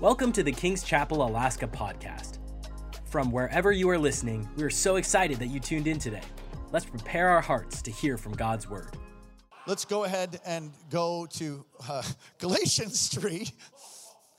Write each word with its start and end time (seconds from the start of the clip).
Welcome 0.00 0.30
to 0.34 0.44
the 0.44 0.52
King's 0.52 0.84
Chapel 0.84 1.26
Alaska 1.26 1.66
podcast. 1.66 2.38
From 3.06 3.32
wherever 3.32 3.72
you 3.72 3.90
are 3.90 3.98
listening, 3.98 4.48
we 4.56 4.62
are 4.62 4.70
so 4.70 4.94
excited 4.94 5.40
that 5.40 5.48
you 5.48 5.58
tuned 5.58 5.88
in 5.88 5.98
today. 5.98 6.22
Let's 6.70 6.84
prepare 6.84 7.30
our 7.30 7.40
hearts 7.40 7.82
to 7.82 7.90
hear 7.90 8.16
from 8.16 8.34
God's 8.34 8.70
word. 8.70 8.96
Let's 9.66 9.84
go 9.84 10.04
ahead 10.04 10.40
and 10.46 10.70
go 10.88 11.26
to 11.30 11.64
uh, 11.88 12.04
Galatians 12.38 13.08
3. 13.08 13.48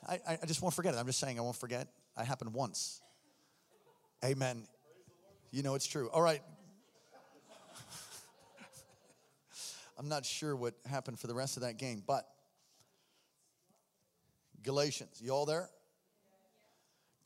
I, 0.08 0.38
I 0.42 0.46
just 0.46 0.62
won't 0.62 0.74
forget 0.74 0.94
it. 0.94 0.98
I'm 0.98 1.08
just 1.08 1.20
saying 1.20 1.38
I 1.38 1.42
won't 1.42 1.58
forget. 1.58 1.90
I 2.16 2.24
happened 2.24 2.54
once. 2.54 3.02
Amen. 4.24 4.66
You 5.52 5.62
know 5.62 5.76
it's 5.76 5.88
true. 5.88 6.10
All 6.14 6.22
right. 6.22 6.42
I'm 10.00 10.08
not 10.08 10.26
sure 10.26 10.56
what 10.56 10.76
happened 10.90 11.20
for 11.20 11.28
the 11.28 11.36
rest 11.36 11.58
of 11.58 11.64
that 11.64 11.78
game, 11.78 12.02
but 12.08 12.26
Galatians. 14.64 15.22
You 15.22 15.32
all 15.32 15.46
there? 15.46 15.70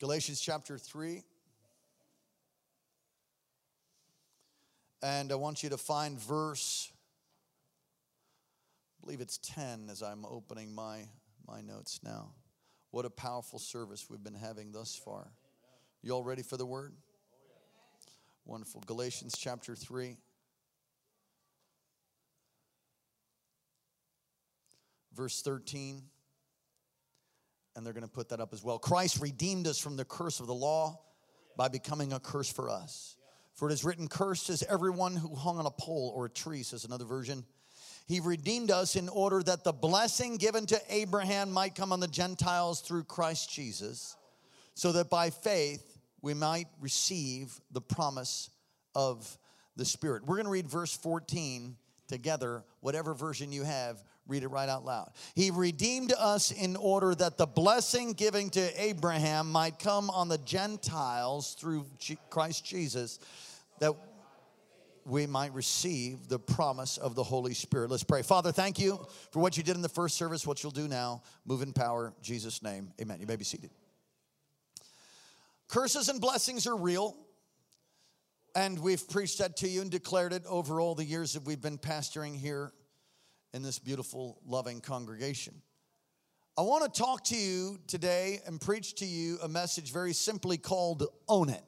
Galatians 0.00 0.40
chapter 0.40 0.78
3. 0.78 1.22
And 5.02 5.32
I 5.32 5.34
want 5.34 5.62
you 5.62 5.68
to 5.70 5.76
find 5.76 6.18
verse, 6.18 6.90
I 8.98 9.04
believe 9.04 9.20
it's 9.20 9.38
10 9.38 9.88
as 9.90 10.02
I'm 10.02 10.24
opening 10.24 10.74
my, 10.74 11.00
my 11.46 11.60
notes 11.60 12.00
now. 12.02 12.30
What 12.90 13.04
a 13.04 13.10
powerful 13.10 13.58
service 13.58 14.06
we've 14.08 14.22
been 14.22 14.34
having 14.34 14.72
thus 14.72 14.94
far. 14.94 15.28
You 16.02 16.12
all 16.12 16.24
ready 16.24 16.42
for 16.42 16.56
the 16.56 16.64
word? 16.64 16.94
Wonderful. 18.46 18.82
Galatians 18.86 19.36
chapter 19.38 19.74
3. 19.74 20.16
Verse 25.14 25.42
13 25.42 26.02
and 27.74 27.84
they're 27.84 27.92
going 27.92 28.06
to 28.06 28.08
put 28.08 28.28
that 28.30 28.40
up 28.40 28.52
as 28.52 28.62
well. 28.62 28.78
Christ 28.78 29.20
redeemed 29.20 29.66
us 29.66 29.78
from 29.78 29.96
the 29.96 30.04
curse 30.04 30.40
of 30.40 30.46
the 30.46 30.54
law 30.54 31.00
by 31.56 31.68
becoming 31.68 32.12
a 32.12 32.20
curse 32.20 32.50
for 32.50 32.70
us. 32.70 33.16
For 33.54 33.70
it 33.70 33.72
is 33.72 33.84
written, 33.84 34.08
Cursed 34.08 34.50
is 34.50 34.62
everyone 34.64 35.16
who 35.16 35.34
hung 35.34 35.58
on 35.58 35.66
a 35.66 35.70
pole 35.70 36.12
or 36.14 36.26
a 36.26 36.30
tree, 36.30 36.62
says 36.62 36.84
another 36.84 37.04
version. 37.04 37.44
He 38.06 38.20
redeemed 38.20 38.70
us 38.70 38.96
in 38.96 39.08
order 39.08 39.42
that 39.42 39.64
the 39.64 39.72
blessing 39.72 40.36
given 40.36 40.66
to 40.66 40.80
Abraham 40.90 41.50
might 41.52 41.74
come 41.74 41.92
on 41.92 42.00
the 42.00 42.08
Gentiles 42.08 42.80
through 42.80 43.04
Christ 43.04 43.50
Jesus, 43.50 44.16
so 44.74 44.92
that 44.92 45.08
by 45.08 45.30
faith 45.30 45.98
we 46.20 46.34
might 46.34 46.66
receive 46.80 47.58
the 47.70 47.80
promise 47.80 48.50
of 48.94 49.38
the 49.76 49.84
Spirit. 49.84 50.24
We're 50.26 50.36
going 50.36 50.46
to 50.46 50.50
read 50.50 50.68
verse 50.68 50.94
14 50.96 51.76
together, 52.08 52.64
whatever 52.80 53.14
version 53.14 53.52
you 53.52 53.62
have 53.62 54.02
Read 54.26 54.42
it 54.42 54.48
right 54.48 54.68
out 54.68 54.84
loud. 54.84 55.10
He 55.34 55.50
redeemed 55.50 56.14
us 56.18 56.50
in 56.50 56.76
order 56.76 57.14
that 57.14 57.36
the 57.36 57.46
blessing 57.46 58.14
given 58.14 58.48
to 58.50 58.82
Abraham 58.82 59.52
might 59.52 59.78
come 59.78 60.08
on 60.08 60.28
the 60.28 60.38
Gentiles 60.38 61.54
through 61.60 61.84
Christ 62.30 62.64
Jesus, 62.64 63.18
that 63.80 63.92
we 65.04 65.26
might 65.26 65.52
receive 65.52 66.28
the 66.28 66.38
promise 66.38 66.96
of 66.96 67.14
the 67.14 67.22
Holy 67.22 67.52
Spirit. 67.52 67.90
Let's 67.90 68.04
pray. 68.04 68.22
Father, 68.22 68.50
thank 68.50 68.78
you 68.78 69.06
for 69.30 69.40
what 69.40 69.58
you 69.58 69.62
did 69.62 69.76
in 69.76 69.82
the 69.82 69.90
first 69.90 70.16
service, 70.16 70.46
what 70.46 70.62
you'll 70.62 70.72
do 70.72 70.88
now. 70.88 71.22
Move 71.44 71.60
in 71.60 71.74
power, 71.74 72.14
Jesus' 72.22 72.62
name. 72.62 72.92
Amen. 73.02 73.20
You 73.20 73.26
may 73.26 73.36
be 73.36 73.44
seated. 73.44 73.70
Curses 75.68 76.08
and 76.08 76.18
blessings 76.18 76.66
are 76.66 76.76
real. 76.76 77.14
And 78.56 78.78
we've 78.78 79.06
preached 79.08 79.38
that 79.38 79.56
to 79.58 79.68
you 79.68 79.82
and 79.82 79.90
declared 79.90 80.32
it 80.32 80.44
over 80.46 80.80
all 80.80 80.94
the 80.94 81.04
years 81.04 81.34
that 81.34 81.44
we've 81.44 81.60
been 81.60 81.76
pastoring 81.76 82.34
here 82.34 82.72
in 83.54 83.62
this 83.62 83.78
beautiful, 83.78 84.40
loving 84.44 84.80
congregation. 84.80 85.54
I 86.58 86.62
want 86.62 86.92
to 86.92 87.00
talk 87.00 87.22
to 87.26 87.36
you 87.36 87.78
today 87.86 88.40
and 88.46 88.60
preach 88.60 88.96
to 88.96 89.06
you 89.06 89.38
a 89.42 89.48
message 89.48 89.92
very 89.92 90.12
simply 90.12 90.58
called 90.58 91.06
Own 91.28 91.48
It. 91.48 91.62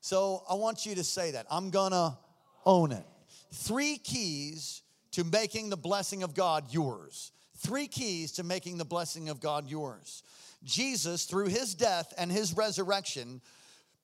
So 0.00 0.44
I 0.48 0.54
want 0.54 0.86
you 0.86 0.94
to 0.94 1.02
say 1.02 1.32
that. 1.32 1.46
I'm 1.50 1.70
gonna 1.70 2.16
own 2.64 2.92
it. 2.92 3.04
Three 3.52 3.96
keys 3.96 4.82
to 5.10 5.24
making 5.24 5.70
the 5.70 5.76
blessing 5.76 6.22
of 6.22 6.34
God 6.34 6.72
yours. 6.72 7.32
Three 7.56 7.88
keys 7.88 8.32
to 8.32 8.44
making 8.44 8.78
the 8.78 8.84
blessing 8.84 9.28
of 9.28 9.40
God 9.40 9.68
yours. 9.68 10.22
Jesus, 10.62 11.24
through 11.24 11.46
his 11.46 11.74
death 11.74 12.14
and 12.16 12.30
his 12.30 12.56
resurrection, 12.56 13.40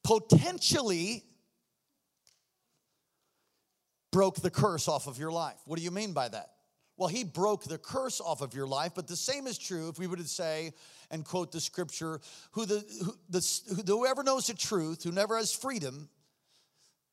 potentially 0.03 1.23
broke 4.11 4.41
the 4.41 4.51
curse 4.51 4.89
off 4.89 5.07
of 5.07 5.17
your 5.19 5.31
life. 5.31 5.59
What 5.65 5.79
do 5.79 5.85
you 5.85 5.93
mean 5.93 6.13
by 6.13 6.29
that? 6.29 6.51
Well, 6.99 7.09
he 7.09 7.23
broke 7.23 7.63
the 7.63 7.79
curse 7.79 8.21
off 8.21 8.43
of 8.43 8.55
your 8.55 8.67
life, 8.67 8.93
but 8.95 9.07
the 9.07 9.17
same 9.17 9.47
is 9.47 9.57
true 9.57 9.89
if 9.89 10.01
we 10.01 10.09
were 10.09 10.17
to 10.17 10.25
say 10.25 10.73
and 11.13 11.25
quote 11.25 11.53
the 11.53 11.61
scripture 11.61 12.21
who 12.51 12.67
the, 12.67 12.85
who, 13.05 13.15
the 13.31 13.61
who, 13.69 13.83
whoever 14.01 14.25
knows 14.25 14.49
the 14.49 14.55
truth, 14.55 15.05
who 15.05 15.13
never 15.13 15.37
has 15.37 15.55
freedom, 15.55 16.09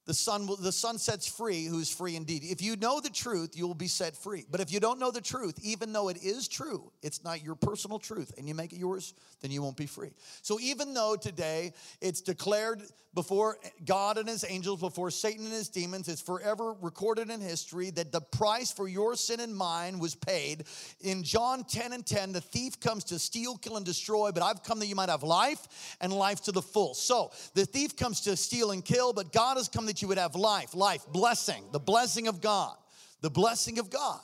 the 0.05 0.13
son, 0.13 0.47
the 0.59 0.71
son 0.71 0.97
sets 0.97 1.27
free 1.27 1.66
who 1.66 1.79
is 1.79 1.91
free 1.91 2.16
indeed. 2.16 2.43
If 2.43 2.61
you 2.61 2.75
know 2.75 2.99
the 2.99 3.09
truth, 3.09 3.57
you 3.57 3.66
will 3.67 3.73
be 3.73 3.88
set 3.88 4.16
free. 4.16 4.45
But 4.49 4.61
if 4.61 4.71
you 4.71 4.79
don't 4.79 4.99
know 4.99 5.11
the 5.11 5.21
truth, 5.21 5.59
even 5.63 5.93
though 5.93 6.09
it 6.09 6.17
is 6.23 6.47
true, 6.47 6.91
it's 7.01 7.23
not 7.23 7.43
your 7.43 7.55
personal 7.55 7.99
truth, 7.99 8.33
and 8.38 8.47
you 8.47 8.53
make 8.53 8.71
it 8.71 8.77
yours, 8.77 9.13
then 9.41 9.51
you 9.51 9.61
won't 9.61 9.77
be 9.77 9.88
free. 9.88 10.11
So 10.41 10.59
even 10.59 10.93
though 10.93 11.16
today 11.16 11.73
it's 12.01 12.21
declared 12.21 12.81
before 13.16 13.57
God 13.85 14.17
and 14.17 14.27
his 14.27 14.45
angels, 14.47 14.81
before 14.81 15.09
Satan 15.09 15.45
and 15.45 15.53
his 15.53 15.69
demons, 15.69 16.09
it's 16.09 16.22
forever 16.22 16.75
recorded 16.81 17.29
in 17.29 17.39
history 17.39 17.89
that 17.91 18.11
the 18.11 18.19
price 18.19 18.72
for 18.72 18.89
your 18.89 19.16
sin 19.16 19.39
and 19.39 19.55
mine 19.55 19.99
was 19.99 20.16
paid. 20.16 20.66
In 20.99 21.23
John 21.23 21.63
10 21.63 21.93
and 21.93 22.05
10, 22.05 22.33
the 22.33 22.41
thief 22.41 22.79
comes 22.79 23.05
to 23.05 23.17
steal, 23.17 23.55
kill, 23.55 23.77
and 23.77 23.85
destroy, 23.85 24.31
but 24.31 24.43
I've 24.43 24.63
come 24.63 24.79
that 24.79 24.87
you 24.87 24.95
might 24.95 25.09
have 25.09 25.23
life 25.23 25.95
and 26.01 26.11
life 26.11 26.41
to 26.43 26.51
the 26.51 26.61
full. 26.61 26.93
So 26.93 27.31
the 27.53 27.66
thief 27.66 27.95
comes 27.95 28.19
to 28.22 28.35
steal 28.35 28.72
and 28.72 28.83
kill, 28.83 29.13
but 29.13 29.31
God 29.31 29.55
has 29.55 29.69
come 29.69 29.85
that 29.95 30.01
you 30.01 30.09
would 30.09 30.17
have 30.17 30.35
life, 30.35 30.75
life, 30.75 31.06
blessing, 31.13 31.63
the 31.72 31.79
blessing 31.79 32.28
of 32.28 32.41
God, 32.41 32.75
the 33.22 33.29
blessing 33.29 33.79
of 33.79 33.89
God. 33.89 34.19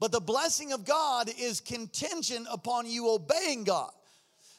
But 0.00 0.12
the 0.12 0.20
blessing 0.20 0.72
of 0.72 0.86
God 0.86 1.30
is 1.38 1.60
contingent 1.60 2.46
upon 2.50 2.86
you 2.86 3.10
obeying 3.10 3.64
God. 3.64 3.90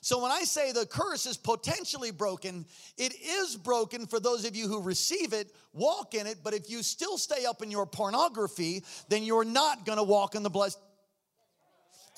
So 0.02 0.22
when 0.22 0.32
I 0.32 0.44
say 0.44 0.72
the 0.72 0.86
curse 0.86 1.26
is 1.26 1.36
potentially 1.36 2.12
broken, 2.12 2.66
it 2.96 3.16
is 3.20 3.56
broken 3.56 4.06
for 4.06 4.20
those 4.20 4.46
of 4.46 4.56
you 4.56 4.68
who 4.68 4.84
receive 4.84 5.34
it, 5.34 5.52
walk 5.74 6.14
in 6.14 6.28
it, 6.28 6.38
but 6.44 6.54
if 6.54 6.70
you 6.70 6.84
still 6.84 7.18
stay 7.18 7.46
up 7.46 7.64
in 7.64 7.72
your 7.72 7.88
pornography, 7.88 8.84
then 9.10 9.24
you're 9.24 9.44
not 9.44 9.84
gonna 9.84 10.04
walk 10.04 10.36
in 10.36 10.44
the 10.44 10.50
blessed. 10.52 10.78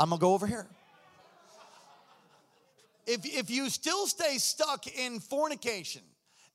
I'm 0.01 0.09
gonna 0.09 0.19
go 0.19 0.33
over 0.33 0.47
here. 0.47 0.67
If, 3.07 3.25
if 3.25 3.49
you 3.49 3.69
still 3.69 4.05
stay 4.05 4.37
stuck 4.37 4.85
in 4.87 5.21
fornication, 5.21 6.01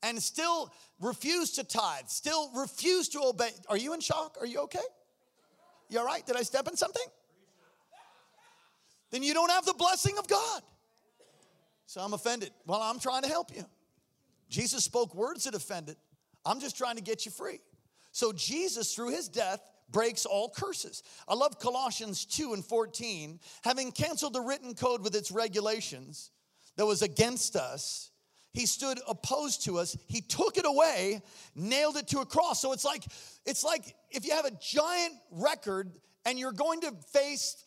and 0.02 0.22
still 0.22 0.72
refuse 1.00 1.52
to 1.52 1.64
tithe, 1.64 2.06
still 2.08 2.50
refuse 2.54 3.08
to 3.10 3.20
obey. 3.22 3.50
Are 3.68 3.76
you 3.76 3.94
in 3.94 4.00
shock? 4.00 4.36
Are 4.40 4.46
you 4.46 4.60
okay? 4.60 4.78
You 5.88 6.00
all 6.00 6.06
right? 6.06 6.24
Did 6.26 6.36
I 6.36 6.42
step 6.42 6.68
in 6.68 6.76
something? 6.76 7.06
Then 9.10 9.22
you 9.22 9.34
don't 9.34 9.50
have 9.50 9.64
the 9.64 9.74
blessing 9.74 10.18
of 10.18 10.28
God. 10.28 10.62
So 11.86 12.00
I'm 12.02 12.12
offended. 12.12 12.50
Well, 12.66 12.82
I'm 12.82 12.98
trying 12.98 13.22
to 13.22 13.28
help 13.28 13.54
you. 13.54 13.64
Jesus 14.50 14.84
spoke 14.84 15.14
words 15.14 15.44
that 15.44 15.54
offended. 15.54 15.96
I'm 16.44 16.60
just 16.60 16.76
trying 16.76 16.96
to 16.96 17.02
get 17.02 17.24
you 17.24 17.32
free. 17.32 17.60
So 18.12 18.32
Jesus, 18.32 18.94
through 18.94 19.10
his 19.10 19.28
death, 19.28 19.60
breaks 19.90 20.26
all 20.26 20.50
curses. 20.50 21.02
I 21.26 21.34
love 21.34 21.58
Colossians 21.58 22.24
2 22.26 22.52
and 22.52 22.64
14. 22.64 23.40
Having 23.62 23.92
canceled 23.92 24.34
the 24.34 24.40
written 24.40 24.74
code 24.74 25.02
with 25.02 25.14
its 25.14 25.30
regulations 25.30 26.30
that 26.76 26.86
was 26.86 27.02
against 27.02 27.56
us, 27.56 28.10
he 28.58 28.66
stood 28.66 28.98
opposed 29.06 29.66
to 29.66 29.78
us. 29.78 29.96
He 30.08 30.20
took 30.20 30.58
it 30.58 30.66
away 30.66 31.22
nailed 31.54 31.96
it 31.96 32.08
to 32.08 32.18
a 32.18 32.26
cross. 32.26 32.60
So 32.60 32.72
it's 32.72 32.84
like 32.84 33.04
it's 33.46 33.62
like 33.62 33.94
if 34.10 34.26
you 34.26 34.32
have 34.32 34.46
a 34.46 34.50
giant 34.60 35.14
record 35.30 35.92
and 36.26 36.40
you're 36.40 36.50
going 36.50 36.80
to 36.80 36.92
face 37.12 37.64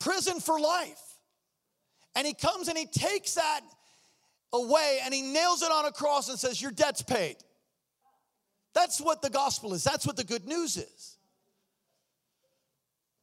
prison 0.00 0.40
for 0.40 0.58
life 0.58 1.02
and 2.16 2.26
he 2.26 2.32
comes 2.32 2.68
and 2.68 2.78
he 2.78 2.86
takes 2.86 3.34
that 3.34 3.60
away 4.54 5.00
and 5.04 5.12
he 5.12 5.20
nails 5.20 5.62
it 5.62 5.70
on 5.70 5.84
a 5.84 5.92
cross 5.92 6.30
and 6.30 6.38
says 6.38 6.62
your 6.62 6.72
debt's 6.72 7.02
paid. 7.02 7.36
That's 8.74 9.02
what 9.02 9.20
the 9.20 9.28
gospel 9.28 9.74
is. 9.74 9.84
That's 9.84 10.06
what 10.06 10.16
the 10.16 10.24
good 10.24 10.46
news 10.46 10.78
is 10.78 11.13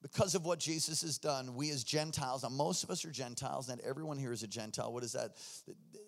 because 0.01 0.35
of 0.35 0.45
what 0.45 0.59
Jesus 0.59 1.01
has 1.01 1.17
done, 1.17 1.55
we 1.55 1.69
as 1.69 1.83
Gentiles, 1.83 2.43
now 2.43 2.49
most 2.49 2.83
of 2.83 2.89
us 2.89 3.05
are 3.05 3.11
Gentiles, 3.11 3.69
not 3.69 3.79
everyone 3.81 4.17
here 4.17 4.33
is 4.33 4.43
a 4.43 4.47
Gentile. 4.47 4.91
What 4.91 5.03
is 5.03 5.13
that? 5.13 5.31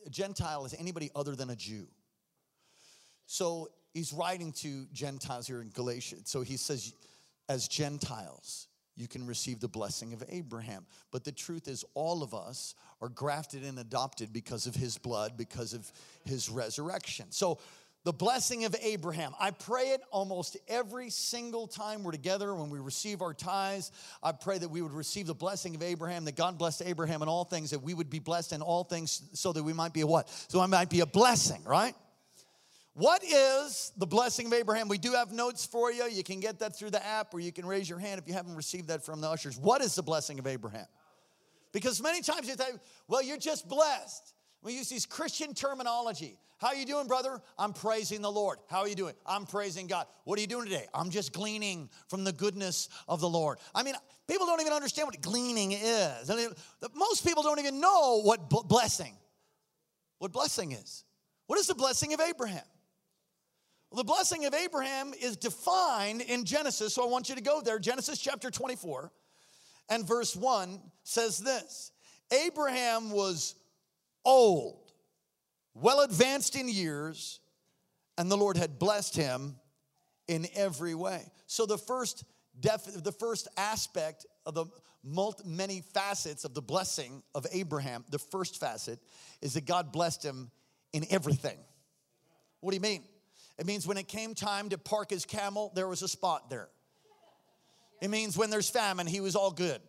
A 0.05 0.09
Gentile 0.09 0.65
is 0.65 0.73
anybody 0.79 1.11
other 1.15 1.35
than 1.35 1.49
a 1.49 1.55
Jew. 1.55 1.87
So 3.25 3.69
he's 3.93 4.11
writing 4.11 4.51
to 4.53 4.85
Gentiles 4.93 5.47
here 5.47 5.61
in 5.61 5.69
Galatia. 5.69 6.17
So 6.25 6.41
he 6.41 6.57
says, 6.57 6.93
as 7.47 7.67
Gentiles, 7.67 8.67
you 8.95 9.07
can 9.07 9.25
receive 9.25 9.59
the 9.59 9.67
blessing 9.67 10.13
of 10.13 10.23
Abraham. 10.29 10.85
But 11.11 11.23
the 11.23 11.31
truth 11.31 11.67
is, 11.67 11.83
all 11.93 12.21
of 12.21 12.33
us 12.33 12.75
are 13.01 13.09
grafted 13.09 13.63
and 13.63 13.79
adopted 13.79 14.31
because 14.31 14.67
of 14.67 14.75
his 14.75 14.97
blood, 14.97 15.35
because 15.35 15.73
of 15.73 15.91
his 16.25 16.49
resurrection. 16.49 17.27
So 17.29 17.59
the 18.03 18.13
blessing 18.13 18.65
of 18.65 18.75
Abraham. 18.81 19.33
I 19.39 19.51
pray 19.51 19.89
it 19.89 20.01
almost 20.11 20.57
every 20.67 21.09
single 21.09 21.67
time 21.67 22.03
we're 22.03 22.11
together 22.11 22.53
when 22.53 22.69
we 22.69 22.79
receive 22.79 23.21
our 23.21 23.33
tithes. 23.33 23.91
I 24.21 24.33
pray 24.33 24.57
that 24.57 24.69
we 24.69 24.81
would 24.81 24.91
receive 24.91 25.27
the 25.27 25.33
blessing 25.33 25.73
of 25.75 25.81
Abraham, 25.81 26.25
that 26.25 26.35
God 26.35 26.57
blessed 26.57 26.83
Abraham 26.85 27.21
in 27.21 27.29
all 27.29 27.45
things, 27.45 27.69
that 27.71 27.81
we 27.81 27.93
would 27.93 28.09
be 28.09 28.19
blessed 28.19 28.51
in 28.51 28.61
all 28.61 28.83
things 28.83 29.23
so 29.33 29.53
that 29.53 29.63
we 29.63 29.73
might 29.73 29.93
be 29.93 30.01
a 30.01 30.07
what? 30.07 30.29
So 30.49 30.59
I 30.59 30.65
might 30.65 30.89
be 30.89 30.99
a 30.99 31.05
blessing, 31.05 31.63
right? 31.63 31.95
What 32.93 33.23
is 33.23 33.91
the 33.97 34.05
blessing 34.05 34.47
of 34.47 34.53
Abraham? 34.53 34.87
We 34.87 34.99
do 34.99 35.13
have 35.13 35.31
notes 35.31 35.65
for 35.65 35.91
you. 35.91 36.05
You 36.05 36.23
can 36.23 36.39
get 36.39 36.59
that 36.59 36.75
through 36.75 36.91
the 36.91 37.03
app 37.03 37.33
or 37.33 37.39
you 37.39 37.51
can 37.51 37.65
raise 37.65 37.89
your 37.89 37.99
hand 37.99 38.19
if 38.19 38.27
you 38.27 38.33
haven't 38.33 38.55
received 38.55 38.89
that 38.89 39.03
from 39.03 39.21
the 39.21 39.29
ushers. 39.29 39.57
What 39.57 39.81
is 39.81 39.95
the 39.95 40.03
blessing 40.03 40.37
of 40.39 40.45
Abraham? 40.45 40.85
Because 41.71 42.01
many 42.01 42.21
times 42.21 42.47
you 42.47 42.53
think, 42.53 42.79
well, 43.07 43.23
you're 43.23 43.37
just 43.37 43.67
blessed. 43.67 44.32
We 44.63 44.73
use 44.73 44.89
these 44.89 45.05
Christian 45.05 45.53
terminology. 45.53 46.37
How 46.57 46.71
you 46.71 46.85
doing, 46.85 47.07
brother? 47.07 47.41
I'm 47.59 47.73
praising 47.73 48.21
the 48.21 48.31
Lord. 48.31 48.59
How 48.69 48.79
are 48.79 48.87
you 48.87 48.95
doing? 48.95 49.13
I'm 49.25 49.45
praising 49.45 49.87
God. 49.87 50.05
What 50.23 50.39
are 50.39 50.41
you 50.41 50.47
doing 50.47 50.65
today? 50.65 50.87
I'm 50.93 51.09
just 51.09 51.33
gleaning 51.33 51.89
from 52.07 52.23
the 52.23 52.31
goodness 52.31 52.87
of 53.09 53.19
the 53.19 53.27
Lord. 53.27 53.57
I 53.75 53.83
mean, 53.83 53.95
people 54.29 54.47
don't 54.47 54.61
even 54.61 54.71
understand 54.71 55.07
what 55.07 55.21
gleaning 55.21 55.73
is. 55.73 56.31
most 56.95 57.25
people 57.27 57.43
don't 57.43 57.59
even 57.59 57.81
know 57.81 58.21
what 58.21 58.49
blessing, 58.49 59.13
what 60.19 60.31
blessing 60.31 60.71
is. 60.71 61.03
What 61.47 61.59
is 61.59 61.67
the 61.67 61.75
blessing 61.75 62.13
of 62.13 62.21
Abraham? 62.21 62.63
Well, 63.91 63.97
the 63.97 64.07
blessing 64.07 64.45
of 64.45 64.53
Abraham 64.53 65.13
is 65.21 65.35
defined 65.35 66.21
in 66.21 66.45
Genesis, 66.45 66.93
so 66.93 67.03
I 67.03 67.07
want 67.07 67.27
you 67.27 67.35
to 67.35 67.41
go 67.41 67.61
there. 67.61 67.77
Genesis 67.77 68.19
chapter 68.19 68.49
24 68.49 69.11
and 69.89 70.07
verse 70.07 70.35
1 70.35 70.79
says 71.03 71.39
this 71.39 71.91
Abraham 72.31 73.11
was 73.11 73.55
old 74.25 74.91
well 75.73 76.01
advanced 76.01 76.55
in 76.55 76.67
years, 76.69 77.39
and 78.17 78.29
the 78.29 78.37
Lord 78.37 78.57
had 78.57 78.77
blessed 78.79 79.15
him 79.15 79.55
in 80.27 80.47
every 80.55 80.95
way. 80.95 81.23
So 81.47 81.65
the 81.65 81.77
first 81.77 82.23
def- 82.59 83.03
the 83.03 83.11
first 83.11 83.47
aspect 83.57 84.25
of 84.45 84.53
the 84.53 84.65
multi- 85.03 85.43
many 85.45 85.81
facets 85.93 86.45
of 86.45 86.53
the 86.53 86.61
blessing 86.61 87.23
of 87.35 87.45
Abraham, 87.51 88.05
the 88.09 88.19
first 88.19 88.59
facet 88.59 88.99
is 89.41 89.55
that 89.55 89.65
God 89.65 89.91
blessed 89.91 90.23
him 90.23 90.51
in 90.93 91.05
everything. 91.09 91.57
What 92.59 92.71
do 92.71 92.77
you 92.77 92.81
mean? 92.81 93.03
It 93.57 93.65
means 93.65 93.85
when 93.85 93.97
it 93.97 94.07
came 94.07 94.33
time 94.33 94.69
to 94.69 94.77
park 94.77 95.09
his 95.09 95.25
camel, 95.25 95.71
there 95.75 95.87
was 95.87 96.01
a 96.01 96.07
spot 96.07 96.49
there. 96.49 96.69
It 98.01 98.09
means 98.09 98.37
when 98.37 98.49
there's 98.49 98.69
famine, 98.69 99.07
he 99.07 99.21
was 99.21 99.35
all 99.35 99.51
good. 99.51 99.81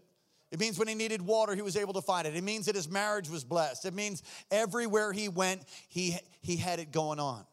It 0.55 0.61
means 0.61 0.79
when 0.79 0.87
he 0.87 0.95
needed 0.95 1.21
water, 1.21 1.57
he 1.57 1.63
was 1.63 1.77
able 1.77 1.95
to 1.95 2.01
find 2.01 2.29
it. 2.29 2.37
It 2.37 2.45
means 2.45 2.67
that 2.67 2.77
his 2.77 2.89
marriage 2.89 3.29
was 3.29 3.43
blessed. 3.43 3.87
It 3.87 3.93
means 3.93 4.23
everywhere 4.53 5.13
he 5.13 5.29
went, 5.29 5.63
he, 5.89 6.17
he 6.43 6.55
had 6.55 6.79
it 6.79 6.93
going 6.93 7.19
on. 7.19 7.45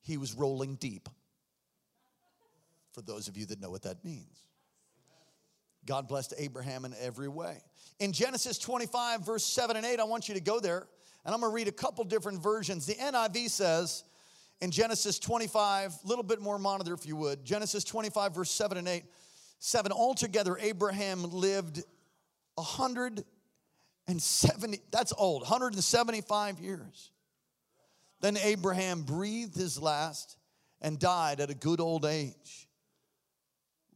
He 0.00 0.16
was 0.16 0.34
rolling 0.34 0.74
deep. 0.74 1.08
For 2.90 3.02
those 3.02 3.28
of 3.28 3.36
you 3.36 3.46
that 3.46 3.60
know 3.60 3.70
what 3.70 3.82
that 3.82 4.04
means, 4.04 4.42
God 5.86 6.08
blessed 6.08 6.34
Abraham 6.38 6.84
in 6.84 6.92
every 7.00 7.28
way. 7.28 7.62
In 8.00 8.10
Genesis 8.10 8.58
25, 8.58 9.24
verse 9.24 9.44
7 9.44 9.76
and 9.76 9.86
8, 9.86 10.00
I 10.00 10.04
want 10.04 10.28
you 10.28 10.34
to 10.34 10.40
go 10.40 10.58
there, 10.58 10.88
and 11.24 11.32
I'm 11.32 11.40
gonna 11.40 11.54
read 11.54 11.68
a 11.68 11.72
couple 11.72 12.02
different 12.02 12.42
versions. 12.42 12.84
The 12.84 12.96
NIV 12.96 13.50
says, 13.50 14.02
in 14.60 14.72
Genesis 14.72 15.20
25, 15.20 15.98
a 16.04 16.08
little 16.08 16.24
bit 16.24 16.40
more 16.40 16.58
monitor 16.58 16.94
if 16.94 17.06
you 17.06 17.14
would. 17.14 17.44
Genesis 17.44 17.84
25, 17.84 18.34
verse 18.34 18.50
7 18.50 18.76
and 18.76 18.88
8 18.88 19.04
seven. 19.58 19.92
Altogether, 19.92 20.56
Abraham 20.60 21.30
lived 21.30 21.82
170, 22.54 24.80
that's 24.90 25.12
old, 25.16 25.42
175 25.42 26.60
years. 26.60 27.10
Then 28.20 28.36
Abraham 28.36 29.02
breathed 29.02 29.56
his 29.56 29.80
last 29.80 30.36
and 30.80 30.98
died 30.98 31.40
at 31.40 31.50
a 31.50 31.54
good 31.54 31.80
old 31.80 32.04
age. 32.04 32.68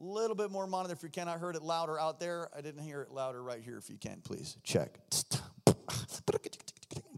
A 0.00 0.04
little 0.04 0.36
bit 0.36 0.50
more 0.50 0.66
monitor 0.66 0.94
if 0.94 1.02
you 1.02 1.08
can. 1.08 1.28
I 1.28 1.38
heard 1.38 1.54
it 1.54 1.62
louder 1.62 1.98
out 1.98 2.18
there. 2.18 2.48
I 2.56 2.60
didn't 2.60 2.82
hear 2.82 3.02
it 3.02 3.12
louder 3.12 3.42
right 3.42 3.62
here 3.62 3.78
if 3.78 3.90
you 3.90 3.96
can, 3.96 4.20
please. 4.22 4.56
Check. 4.64 4.98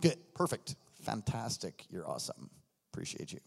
Good. 0.00 0.18
Perfect. 0.34 0.76
Fantastic. 1.02 1.86
You're 1.90 2.08
awesome. 2.08 2.50
Appreciate 2.92 3.32
you. 3.32 3.40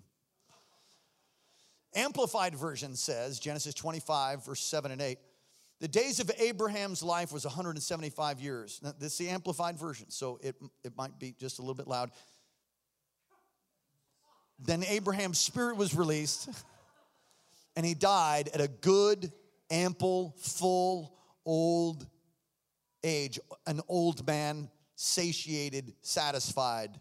Amplified 1.96 2.56
version 2.56 2.96
says, 2.96 3.40
Genesis 3.40 3.74
25, 3.74 4.46
verse 4.46 4.62
7 4.62 4.92
and 4.92 5.02
8, 5.02 5.18
the 5.80 5.88
days 5.88 6.20
of 6.20 6.32
Abraham's 6.40 7.04
life 7.04 7.32
was 7.32 7.46
175 7.46 8.40
years. 8.42 8.80
Now, 8.84 8.94
this 8.98 9.14
is 9.14 9.18
the 9.20 9.30
Amplified 9.30 9.78
version, 9.78 10.10
so 10.10 10.40
it, 10.42 10.56
it 10.84 10.94
might 10.98 11.20
be 11.20 11.36
just 11.40 11.60
a 11.60 11.62
little 11.62 11.76
bit 11.76 11.88
loud. 11.88 12.12
Then 14.60 14.84
Abraham's 14.84 15.38
spirit 15.38 15.78
was 15.78 15.94
released, 15.94 16.50
and 17.76 17.86
he 17.86 17.94
died 17.94 18.50
at 18.54 18.62
a 18.62 18.68
good, 18.68 19.32
ample, 19.70 20.36
full, 20.40 21.16
old 21.46 22.08
age, 23.04 23.40
an 23.68 23.82
old 23.88 24.26
man, 24.26 24.70
satiated, 24.96 25.94
satisfied, 26.02 27.00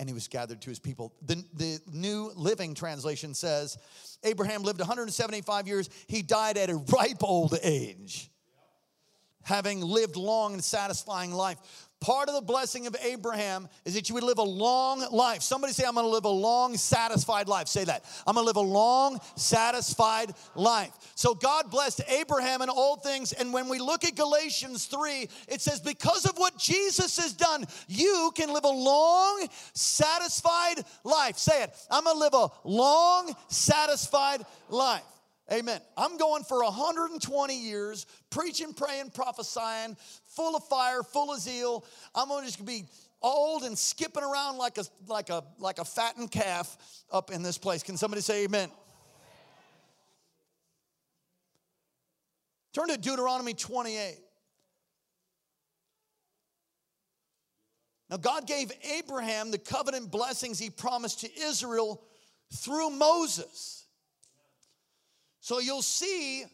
and 0.00 0.08
he 0.08 0.14
was 0.14 0.28
gathered 0.28 0.60
to 0.62 0.70
his 0.70 0.78
people. 0.78 1.14
The, 1.24 1.44
the 1.54 1.80
New 1.92 2.32
Living 2.34 2.74
Translation 2.74 3.34
says 3.34 3.78
Abraham 4.24 4.62
lived 4.62 4.80
175 4.80 5.68
years, 5.68 5.88
he 6.06 6.22
died 6.22 6.56
at 6.58 6.70
a 6.70 6.76
ripe 6.76 7.22
old 7.22 7.56
age, 7.62 8.30
having 9.42 9.80
lived 9.80 10.16
long 10.16 10.54
and 10.54 10.64
satisfying 10.64 11.32
life. 11.32 11.58
Part 12.04 12.28
of 12.28 12.34
the 12.34 12.42
blessing 12.42 12.86
of 12.86 12.94
Abraham 13.02 13.66
is 13.86 13.94
that 13.94 14.10
you 14.10 14.14
would 14.14 14.24
live 14.24 14.36
a 14.36 14.42
long 14.42 15.06
life. 15.10 15.40
Somebody 15.40 15.72
say, 15.72 15.86
I'm 15.86 15.94
gonna 15.94 16.06
live 16.06 16.26
a 16.26 16.28
long, 16.28 16.76
satisfied 16.76 17.48
life. 17.48 17.66
Say 17.66 17.84
that. 17.84 18.04
I'm 18.26 18.34
gonna 18.34 18.46
live 18.46 18.56
a 18.56 18.60
long, 18.60 19.18
satisfied 19.36 20.34
life. 20.54 20.90
So 21.14 21.34
God 21.34 21.70
blessed 21.70 22.02
Abraham 22.08 22.60
in 22.60 22.68
all 22.68 22.96
things. 22.96 23.32
And 23.32 23.54
when 23.54 23.70
we 23.70 23.78
look 23.78 24.04
at 24.04 24.16
Galatians 24.16 24.84
3, 24.84 25.30
it 25.48 25.62
says, 25.62 25.80
Because 25.80 26.26
of 26.26 26.36
what 26.36 26.58
Jesus 26.58 27.16
has 27.16 27.32
done, 27.32 27.64
you 27.88 28.32
can 28.34 28.52
live 28.52 28.64
a 28.64 28.68
long, 28.68 29.48
satisfied 29.72 30.84
life. 31.04 31.38
Say 31.38 31.62
it. 31.62 31.74
I'm 31.90 32.04
gonna 32.04 32.18
live 32.18 32.34
a 32.34 32.50
long, 32.64 33.34
satisfied 33.48 34.44
life. 34.68 35.04
Amen. 35.52 35.80
I'm 35.96 36.16
going 36.16 36.42
for 36.42 36.64
120 36.64 37.54
years, 37.54 38.06
preaching, 38.30 38.72
praying, 38.72 39.10
prophesying, 39.10 39.94
full 40.34 40.56
of 40.56 40.64
fire, 40.64 41.02
full 41.02 41.32
of 41.32 41.40
zeal. 41.40 41.84
I'm 42.14 42.28
to 42.28 42.42
just 42.44 42.64
be 42.64 42.84
old 43.22 43.62
and 43.62 43.76
skipping 43.76 44.22
around 44.22 44.58
like 44.58 44.78
a 44.78 44.84
like 45.06 45.30
a 45.30 45.42
like 45.58 45.78
a 45.78 45.84
fattened 45.84 46.30
calf 46.30 46.76
up 47.10 47.30
in 47.30 47.42
this 47.42 47.58
place. 47.58 47.82
Can 47.82 47.96
somebody 47.96 48.22
say 48.22 48.44
amen? 48.44 48.70
Turn 52.74 52.88
to 52.88 52.98
Deuteronomy 52.98 53.54
28. 53.54 54.18
Now, 58.10 58.16
God 58.16 58.46
gave 58.46 58.70
Abraham 58.98 59.50
the 59.50 59.58
covenant 59.58 60.10
blessings 60.10 60.58
he 60.58 60.70
promised 60.70 61.20
to 61.20 61.30
Israel 61.40 62.02
through 62.52 62.90
Moses. 62.90 63.86
So 65.40 65.60
you'll 65.60 65.82
see, 65.82 66.44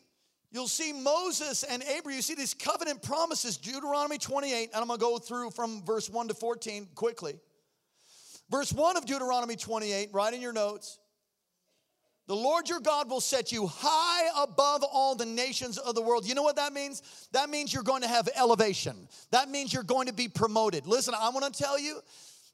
you'll 0.51 0.69
see 0.69 0.93
Moses 0.93 1.63
and 1.63 1.83
Abraham, 1.83 2.17
you 2.17 2.23
see 2.23 2.35
these 2.35 2.55
covenant 2.55 3.03
promises, 3.03 3.57
Deuteronomy 3.57 4.19
28, 4.19 4.71
and 4.73 4.81
I'm 4.81 4.89
gonna 4.89 4.99
go 4.99 5.19
through 5.19 5.51
from 5.51 5.83
verse 5.85 6.09
1 6.09 6.29
to 6.29 6.35
14 6.35 6.89
quickly. 6.95 7.39
Verse 8.51 8.73
1 8.73 8.97
of 8.97 9.07
Deuteronomy 9.07 9.57
28, 9.57 10.11
write 10.13 10.35
in 10.35 10.41
your 10.41 10.53
notes. 10.53 10.99
The 12.27 12.37
Lord 12.37 12.69
your 12.69 12.79
God 12.79 13.11
will 13.11 13.21
set 13.21 13.51
you 13.51 13.67
high 13.67 14.43
above 14.45 14.85
all 14.85 15.17
the 15.17 15.27
nations 15.27 15.79
of 15.79 15.97
the 15.97 16.01
world. 16.01 16.25
You 16.25 16.37
know 16.37 16.45
what 16.45 16.55
that 16.57 16.73
means? 16.73 17.03
That 17.33 17.51
means 17.51 17.75
you're 17.75 17.83
going 17.83 18.03
to 18.03 18.09
have 18.09 18.29
elevation. 18.37 19.09
That 19.33 19.49
means 19.49 19.73
you're 19.73 19.83
going 19.83 20.07
to 20.07 20.13
be 20.13 20.29
promoted. 20.29 20.87
Listen, 20.87 21.15
I 21.19 21.31
want 21.31 21.53
to 21.53 21.63
tell 21.63 21.77
you, 21.77 22.01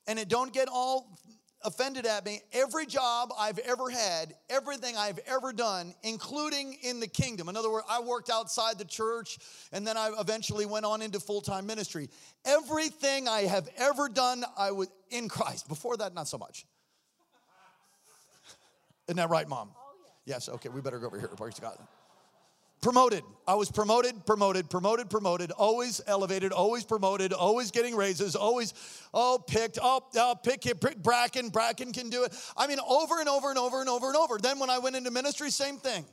and 0.07 0.19
it 0.19 0.31
don't 0.31 0.51
get 0.51 0.69
all 0.73 1.19
offended 1.65 2.07
at 2.07 2.25
me 2.25 2.41
every 2.53 2.87
job 2.87 3.31
I've 3.39 3.59
ever 3.59 3.91
had, 3.91 4.35
everything 4.49 4.97
I've 4.97 5.19
ever 5.27 5.53
done, 5.53 5.95
including 6.03 6.77
in 6.83 7.01
the 7.01 7.07
kingdom. 7.07 7.49
In 7.49 7.57
other 7.57 7.71
words, 7.71 7.87
I 7.89 8.01
worked 8.01 8.31
outside 8.31 8.79
the 8.79 8.85
church 8.85 9.39
and 9.73 9.87
then 9.87 9.97
I 9.97 10.13
eventually 10.19 10.67
went 10.67 10.85
on 10.85 11.03
into 11.03 11.21
full 11.21 11.41
time 11.41 11.67
ministry. 11.67 12.09
Everything 12.45 13.29
I 13.29 13.43
have 13.43 13.69
ever 13.77 14.09
done, 14.09 14.45
I 14.57 14.71
was 14.71 14.89
in 15.11 15.29
Christ. 15.29 15.69
Before 15.69 15.97
that, 15.97 16.15
not 16.15 16.29
so 16.29 16.39
much. 16.39 16.67
Isn't 19.09 19.17
that 19.17 19.31
right, 19.31 19.49
Mom? 19.49 19.71
Oh, 19.77 20.09
yes, 20.25 20.49
okay, 20.49 20.69
we 20.69 20.81
better 20.81 20.99
go 20.99 21.07
over 21.07 21.19
here. 21.19 21.29
Praise 21.29 21.61
God. 21.61 21.79
Promoted. 22.81 23.23
I 23.49 23.55
was 23.55 23.71
promoted, 23.71 24.27
promoted, 24.27 24.69
promoted, 24.69 25.09
promoted, 25.09 25.53
always 25.53 26.01
elevated, 26.07 26.53
always 26.53 26.85
promoted, 26.85 27.33
always 27.33 27.71
getting 27.71 27.95
raises, 27.95 28.35
always, 28.35 28.75
oh, 29.15 29.43
picked, 29.47 29.79
oh, 29.81 30.03
oh 30.17 30.35
pick 30.43 30.67
it, 30.67 30.81
pick 30.81 31.01
Bracken, 31.01 31.51
Bracken 31.51 31.93
can 31.93 32.11
do 32.11 32.25
it. 32.25 32.35
I 32.57 32.67
mean, 32.67 32.79
over 32.87 33.21
and 33.21 33.29
over 33.29 33.51
and 33.51 33.59
over 33.59 33.81
and 33.81 33.89
over 33.89 34.09
and 34.09 34.17
over. 34.17 34.39
Then 34.39 34.59
when 34.59 34.69
I 34.69 34.79
went 34.79 34.97
into 34.97 35.11
ministry, 35.13 35.51
same 35.51 35.79
thing. 35.79 36.05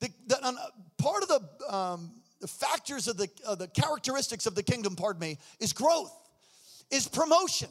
The, 0.00 0.10
the, 0.26 0.54
part 0.98 1.22
of 1.22 1.28
the, 1.28 1.74
um, 1.74 2.12
the 2.40 2.48
factors 2.48 3.08
of 3.08 3.16
the, 3.16 3.28
uh, 3.46 3.54
the 3.54 3.68
characteristics 3.68 4.44
of 4.44 4.54
the 4.54 4.62
kingdom, 4.62 4.96
pardon 4.96 5.20
me, 5.20 5.38
is 5.60 5.72
growth, 5.72 6.12
is 6.90 7.08
promotion 7.08 7.70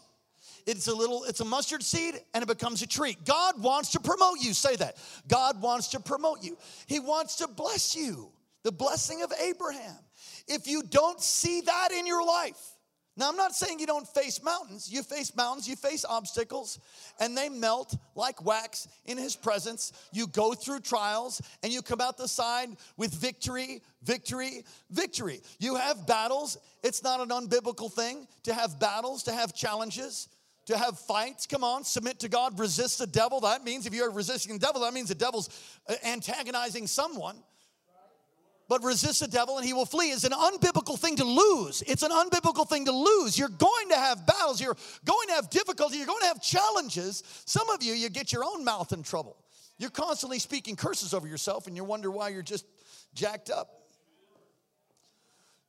it's 0.66 0.88
a 0.88 0.96
little, 0.96 1.24
it's 1.26 1.40
a 1.40 1.46
mustard 1.46 1.84
seed 1.84 2.16
and 2.34 2.44
it 2.44 2.48
becomes 2.48 2.82
a 2.82 2.88
tree. 2.88 3.18
God 3.26 3.62
wants 3.62 3.92
to 3.92 4.00
promote 4.00 4.40
you. 4.40 4.54
Say 4.54 4.76
that. 4.78 4.98
God 5.28 5.62
wants 5.62 5.90
to 5.90 6.00
promote 6.00 6.44
you. 6.44 6.58
He 6.88 7.00
wants 7.00 7.38
to 7.38 7.48
bless 7.48 7.96
you. 7.96 8.32
The 8.64 8.72
blessing 8.72 9.22
of 9.22 9.32
Abraham. 9.40 9.96
If 10.48 10.68
you 10.68 10.82
don't 10.82 11.22
see 11.22 11.62
that 11.62 11.90
in 11.92 12.08
your 12.08 12.26
life, 12.26 12.58
now, 13.18 13.30
I'm 13.30 13.38
not 13.38 13.56
saying 13.56 13.80
you 13.80 13.88
don't 13.88 14.08
face 14.08 14.44
mountains. 14.44 14.92
You 14.92 15.02
face 15.02 15.34
mountains, 15.38 15.70
you 15.70 15.78
face 15.78 16.04
obstacles, 16.04 16.80
and 17.18 17.38
they 17.38 17.48
melt 17.48 17.96
like 18.14 18.44
wax 18.44 18.90
in 19.06 19.18
His 19.18 19.38
presence. 19.38 19.94
You 20.12 20.28
go 20.28 20.54
through 20.54 20.82
trials, 20.82 21.42
and 21.64 21.72
you 21.72 21.82
come 21.82 22.02
out 22.02 22.18
the 22.18 22.28
side 22.28 22.70
with 22.98 23.14
victory, 23.14 23.82
victory, 24.04 24.66
victory. 24.92 25.42
You 25.60 25.76
have 25.76 26.06
battles. 26.06 26.58
It's 26.84 27.04
not 27.04 27.22
an 27.22 27.30
unbiblical 27.30 27.90
thing 27.90 28.28
to 28.44 28.54
have 28.54 28.82
battles, 28.82 29.24
to 29.24 29.32
have 29.32 29.56
challenges, 29.56 30.28
to 30.66 30.78
have 30.78 31.00
fights. 31.00 31.46
Come 31.46 31.64
on, 31.64 31.84
submit 31.84 32.20
to 32.20 32.30
God, 32.30 32.60
resist 32.60 33.00
the 33.00 33.08
devil. 33.08 33.42
That 33.42 33.64
means 33.64 33.86
if 33.86 33.94
you're 33.94 34.12
resisting 34.12 34.54
the 34.54 34.66
devil, 34.66 34.82
that 34.82 34.94
means 34.94 35.10
the 35.10 35.16
devil's 35.16 35.50
uh, 35.88 35.96
antagonizing 36.04 36.88
someone 36.88 37.38
but 38.68 38.84
resist 38.84 39.20
the 39.20 39.28
devil 39.28 39.58
and 39.58 39.66
he 39.66 39.74
will 39.74 39.86
flee 39.86 40.10
is 40.10 40.24
an 40.24 40.32
unbiblical 40.32 40.98
thing 40.98 41.16
to 41.18 41.24
lose. 41.24 41.84
It's 41.86 42.04
an 42.04 42.12
unbiblical 42.12 42.68
thing 42.68 42.86
to 42.86 42.92
lose. 42.92 43.38
You're 43.38 43.50
going 43.50 43.90
to 43.90 43.96
have 43.96 44.26
battles, 44.26 44.62
you're 44.62 44.78
going 45.06 45.28
to 45.28 45.34
have 45.34 45.50
difficulty, 45.50 45.98
you're 45.98 46.08
going 46.08 46.22
to 46.22 46.28
have 46.28 46.42
challenges. 46.42 47.24
Some 47.46 47.70
of 47.70 47.84
you, 47.84 47.94
you 47.94 48.10
get 48.10 48.32
your 48.32 48.44
own 48.44 48.64
mouth 48.64 48.92
in 48.92 49.04
trouble. 49.04 49.38
You're 49.78 49.92
constantly 49.92 50.40
speaking 50.40 50.76
curses 50.76 51.14
over 51.14 51.28
yourself 51.28 51.68
and 51.68 51.76
you 51.76 51.84
wonder 51.84 52.10
why 52.10 52.30
you're 52.30 52.42
just 52.42 52.66
jacked 53.14 53.50
up. 53.50 53.70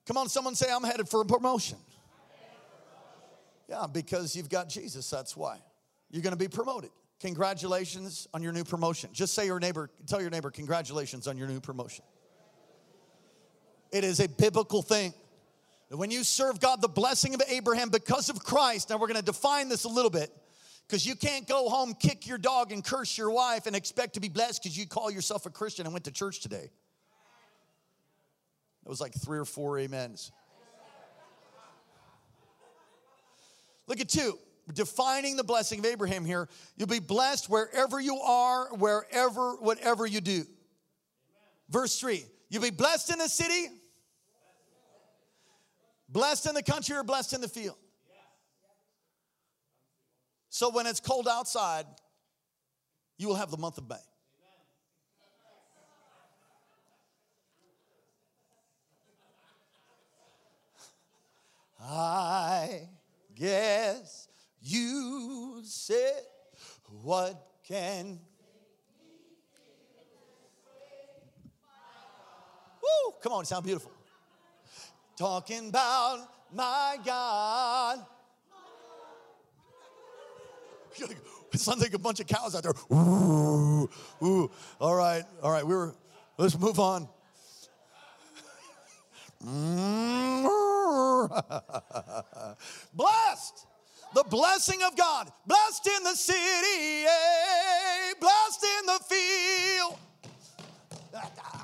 Come 0.06 0.16
on, 0.16 0.28
someone 0.28 0.54
say, 0.54 0.66
I'm 0.72 0.84
headed 0.84 1.08
for 1.08 1.20
a 1.20 1.26
promotion. 1.26 1.78
Yeah, 3.68 3.86
because 3.92 4.36
you've 4.36 4.48
got 4.48 4.68
Jesus, 4.68 5.10
that's 5.10 5.36
why. 5.36 5.58
You're 6.10 6.22
gonna 6.22 6.36
be 6.36 6.48
promoted. 6.48 6.90
Congratulations 7.20 8.28
on 8.34 8.42
your 8.42 8.52
new 8.52 8.64
promotion. 8.64 9.10
Just 9.12 9.34
say 9.34 9.46
your 9.46 9.58
neighbor, 9.58 9.90
tell 10.06 10.20
your 10.20 10.30
neighbor, 10.30 10.50
congratulations 10.50 11.26
on 11.26 11.36
your 11.36 11.48
new 11.48 11.60
promotion. 11.60 12.04
It 13.90 14.04
is 14.04 14.20
a 14.20 14.28
biblical 14.28 14.82
thing. 14.82 15.14
When 15.90 16.10
you 16.10 16.24
serve 16.24 16.60
God, 16.60 16.82
the 16.82 16.88
blessing 16.88 17.34
of 17.34 17.42
Abraham 17.48 17.90
because 17.90 18.28
of 18.28 18.42
Christ, 18.42 18.90
now 18.90 18.98
we're 18.98 19.06
gonna 19.06 19.22
define 19.22 19.68
this 19.68 19.84
a 19.84 19.88
little 19.88 20.10
bit 20.10 20.30
because 20.86 21.06
you 21.06 21.16
can't 21.16 21.48
go 21.48 21.68
home, 21.68 21.94
kick 21.94 22.26
your 22.26 22.38
dog, 22.38 22.72
and 22.72 22.84
curse 22.84 23.16
your 23.16 23.30
wife 23.30 23.66
and 23.66 23.74
expect 23.74 24.14
to 24.14 24.20
be 24.20 24.28
blessed 24.28 24.62
because 24.62 24.76
you 24.76 24.86
call 24.86 25.10
yourself 25.10 25.46
a 25.46 25.50
Christian 25.50 25.86
and 25.86 25.92
went 25.92 26.04
to 26.04 26.12
church 26.12 26.40
today. 26.40 26.70
It 28.84 28.88
was 28.88 29.00
like 29.00 29.14
three 29.14 29.38
or 29.38 29.44
four 29.44 29.80
amens. 29.80 30.30
Look 33.86 34.00
at 34.00 34.08
two. 34.08 34.38
Defining 34.72 35.36
the 35.36 35.44
blessing 35.44 35.78
of 35.78 35.86
Abraham 35.86 36.24
here. 36.24 36.48
You'll 36.76 36.88
be 36.88 36.98
blessed 36.98 37.48
wherever 37.48 38.00
you 38.00 38.18
are, 38.18 38.74
wherever, 38.74 39.54
whatever 39.56 40.06
you 40.06 40.20
do. 40.20 40.44
Verse 41.68 41.98
three. 41.98 42.24
You'll 42.48 42.62
be 42.62 42.70
blessed 42.70 43.12
in 43.12 43.18
the 43.18 43.28
city, 43.28 43.68
blessed 46.08 46.46
in 46.46 46.54
the 46.54 46.62
country, 46.62 46.96
or 46.96 47.02
blessed 47.04 47.32
in 47.32 47.40
the 47.40 47.48
field. 47.48 47.76
So 50.48 50.70
when 50.70 50.86
it's 50.86 51.00
cold 51.00 51.28
outside, 51.28 51.86
you 53.18 53.28
will 53.28 53.34
have 53.34 53.50
the 53.50 53.56
month 53.56 53.78
of 53.78 53.88
May. 53.88 53.96
I 61.78 62.25
on, 73.36 73.44
sound 73.44 73.64
beautiful. 73.64 73.92
Talking 75.16 75.68
about 75.68 76.28
my 76.52 76.98
God. 77.04 78.04
It 81.52 81.60
sounds 81.60 81.80
like 81.80 81.94
a 81.94 81.98
bunch 81.98 82.20
of 82.20 82.26
cows 82.26 82.54
out 82.54 82.64
there. 82.64 82.74
Ooh, 82.92 83.88
ooh. 84.22 84.50
All 84.78 84.94
right, 84.94 85.22
all 85.42 85.50
right. 85.50 85.66
We 85.66 85.74
were. 85.74 85.94
Let's 86.36 86.58
move 86.58 86.78
on. 86.78 87.08
Blessed. 92.92 93.66
The 94.14 94.24
blessing 94.24 94.82
of 94.82 94.96
God. 94.96 95.32
Blessed 95.46 95.86
in 95.86 96.02
the 96.02 96.14
city. 96.14 97.06
Eh? 97.06 98.14
Blessed 98.20 98.66
in 98.80 98.86
the 98.86 99.00
field. 99.08 99.98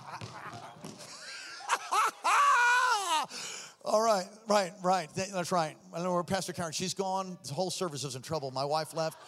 All 3.85 4.01
right, 4.01 4.29
right, 4.49 4.73
right. 4.83 5.09
That's 5.15 5.51
right. 5.51 5.77
I 5.93 6.03
know 6.03 6.13
where 6.13 6.23
Pastor 6.23 6.53
Karen, 6.53 6.73
she's 6.73 6.95
gone. 6.95 7.37
The 7.45 7.55
whole 7.55 7.71
service 7.71 8.05
is 8.05 8.15
in 8.15 8.23
trouble. 8.23 8.51
My 8.51 8.65
wife 8.65 8.95
left. 8.95 9.19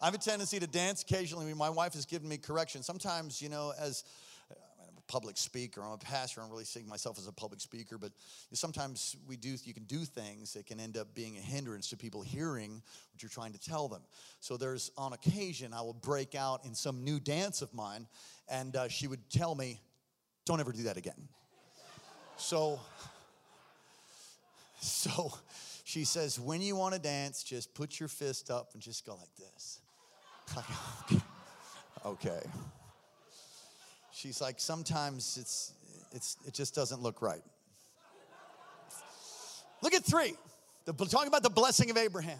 I 0.00 0.04
have 0.04 0.14
a 0.14 0.18
tendency 0.18 0.60
to 0.60 0.66
dance 0.68 1.02
occasionally. 1.02 1.52
My 1.54 1.70
wife 1.70 1.94
has 1.94 2.06
given 2.06 2.28
me 2.28 2.36
correction. 2.36 2.84
Sometimes, 2.84 3.42
you 3.42 3.48
know, 3.48 3.72
as 3.80 4.04
I'm 4.48 4.96
a 4.96 5.12
public 5.12 5.36
speaker, 5.36 5.82
I'm 5.82 5.90
a 5.90 5.98
pastor. 5.98 6.40
I 6.40 6.44
don't 6.44 6.52
really 6.52 6.62
seeing 6.62 6.86
myself 6.86 7.18
as 7.18 7.26
a 7.26 7.32
public 7.32 7.60
speaker, 7.60 7.98
but 7.98 8.12
sometimes 8.52 9.16
we 9.26 9.36
do. 9.36 9.56
You 9.64 9.74
can 9.74 9.82
do 9.82 10.04
things 10.04 10.52
that 10.52 10.66
can 10.66 10.78
end 10.78 10.96
up 10.96 11.16
being 11.16 11.36
a 11.36 11.40
hindrance 11.40 11.90
to 11.90 11.96
people 11.96 12.22
hearing 12.22 12.80
what 13.12 13.22
you're 13.24 13.28
trying 13.28 13.52
to 13.54 13.58
tell 13.58 13.88
them. 13.88 14.02
So 14.38 14.56
there's 14.56 14.92
on 14.96 15.14
occasion 15.14 15.74
I 15.74 15.80
will 15.80 15.94
break 15.94 16.36
out 16.36 16.64
in 16.64 16.76
some 16.76 17.02
new 17.02 17.18
dance 17.18 17.60
of 17.60 17.74
mine, 17.74 18.06
and 18.48 18.76
uh, 18.76 18.86
she 18.86 19.08
would 19.08 19.28
tell 19.30 19.56
me, 19.56 19.80
"Don't 20.48 20.60
ever 20.60 20.72
do 20.72 20.82
that 20.84 20.96
again." 20.96 21.28
So, 22.38 22.80
so 24.80 25.32
she 25.84 26.04
says, 26.04 26.38
when 26.38 26.62
you 26.62 26.76
want 26.76 26.94
to 26.94 27.00
dance, 27.00 27.42
just 27.42 27.74
put 27.74 27.98
your 27.98 28.08
fist 28.08 28.50
up 28.50 28.70
and 28.74 28.82
just 28.82 29.04
go 29.04 29.16
like 29.16 29.34
this. 29.36 29.80
okay. 32.06 32.40
She's 34.12 34.40
like, 34.40 34.60
sometimes 34.60 35.36
it's, 35.40 35.72
it's, 36.12 36.36
it 36.46 36.54
just 36.54 36.74
doesn't 36.74 37.02
look 37.02 37.22
right. 37.22 37.42
Look 39.82 39.94
at 39.94 40.04
three. 40.04 40.34
The, 40.84 40.92
talking 40.92 41.28
about 41.28 41.42
the 41.42 41.50
blessing 41.50 41.90
of 41.90 41.96
Abraham. 41.96 42.38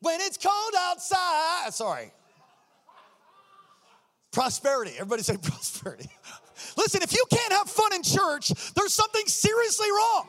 When 0.00 0.20
it's 0.20 0.36
cold 0.36 0.74
outside, 0.76 1.72
sorry. 1.72 2.12
Prosperity. 4.32 4.92
Everybody 4.94 5.22
say 5.22 5.36
prosperity. 5.36 6.08
Listen, 6.76 7.02
if 7.02 7.12
you 7.12 7.24
can't 7.30 7.52
have 7.52 7.68
fun 7.68 7.92
in 7.92 8.02
church, 8.02 8.48
there's 8.74 8.94
something 8.94 9.26
seriously 9.26 9.90
wrong. 9.90 10.28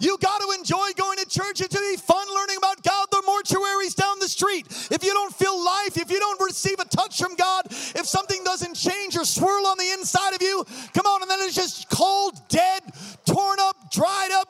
You 0.00 0.16
got 0.18 0.40
to 0.40 0.52
enjoy 0.56 0.90
going 0.96 1.18
to 1.18 1.28
church 1.28 1.58
to 1.58 1.68
be 1.68 1.96
fun 1.96 2.26
learning 2.32 2.56
about 2.56 2.82
God. 2.82 3.06
The 3.10 3.22
mortuaries 3.26 3.94
down 3.94 4.18
the 4.20 4.28
street. 4.28 4.66
If 4.90 5.02
you 5.02 5.12
don't 5.12 5.34
feel 5.34 5.62
life, 5.62 5.96
if 5.96 6.10
you 6.10 6.18
don't 6.18 6.40
receive 6.40 6.78
a 6.78 6.84
touch 6.84 7.18
from 7.18 7.34
God, 7.34 7.66
if 7.70 8.06
something 8.06 8.42
doesn't 8.44 8.74
change 8.74 9.16
or 9.16 9.24
swirl 9.24 9.66
on 9.66 9.76
the 9.78 9.90
inside 9.90 10.34
of 10.34 10.42
you, 10.42 10.64
come 10.94 11.06
on, 11.06 11.22
and 11.22 11.30
then 11.30 11.40
it's 11.40 11.54
just 11.54 11.90
cold, 11.90 12.40
dead, 12.48 12.82
torn 13.26 13.58
up, 13.60 13.90
dried 13.90 14.30
up 14.32 14.48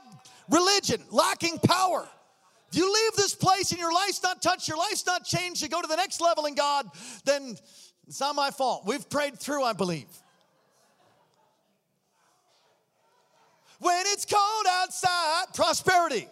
religion, 0.50 1.00
lacking 1.10 1.58
power. 1.58 2.06
If 2.70 2.76
you 2.76 2.92
leave 2.92 3.12
this 3.16 3.34
place 3.34 3.70
and 3.70 3.80
your 3.80 3.92
life's 3.92 4.22
not 4.22 4.42
touched, 4.42 4.68
your 4.68 4.76
life's 4.76 5.06
not 5.06 5.24
changed, 5.24 5.62
you 5.62 5.68
go 5.68 5.80
to 5.80 5.88
the 5.88 5.96
next 5.96 6.20
level 6.20 6.44
in 6.44 6.54
God, 6.54 6.86
then 7.24 7.56
it's 8.08 8.20
not 8.20 8.34
my 8.34 8.50
fault. 8.50 8.84
We've 8.86 9.08
prayed 9.08 9.38
through, 9.38 9.62
I 9.62 9.74
believe. 9.74 10.08
When 13.80 14.02
it's 14.06 14.24
cold 14.24 14.66
outside, 14.66 15.44
prosperity. 15.54 16.26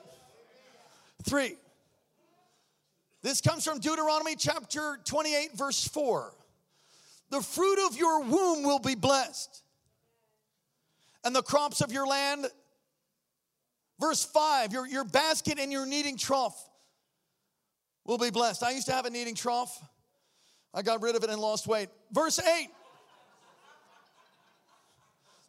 Three. 1.22 1.56
This 3.22 3.40
comes 3.40 3.64
from 3.64 3.78
Deuteronomy 3.78 4.36
chapter 4.36 4.98
28, 5.04 5.50
verse 5.54 5.86
4. 5.86 6.32
The 7.30 7.40
fruit 7.42 7.86
of 7.86 7.96
your 7.96 8.22
womb 8.22 8.62
will 8.62 8.78
be 8.78 8.94
blessed, 8.94 9.62
and 11.24 11.34
the 11.34 11.42
crops 11.42 11.80
of 11.80 11.92
your 11.92 12.06
land. 12.06 12.46
Verse 13.98 14.24
5, 14.24 14.72
your, 14.72 14.86
your 14.86 15.04
basket 15.04 15.58
and 15.58 15.72
your 15.72 15.86
kneading 15.86 16.16
trough 16.16 16.70
will 18.04 18.18
be 18.18 18.30
blessed. 18.30 18.62
I 18.62 18.72
used 18.72 18.86
to 18.86 18.92
have 18.92 19.06
a 19.06 19.10
kneading 19.10 19.34
trough. 19.34 19.82
I 20.76 20.82
got 20.82 21.00
rid 21.02 21.16
of 21.16 21.24
it 21.24 21.30
and 21.30 21.40
lost 21.40 21.66
weight. 21.66 21.88
Verse 22.12 22.38
8, 22.38 22.68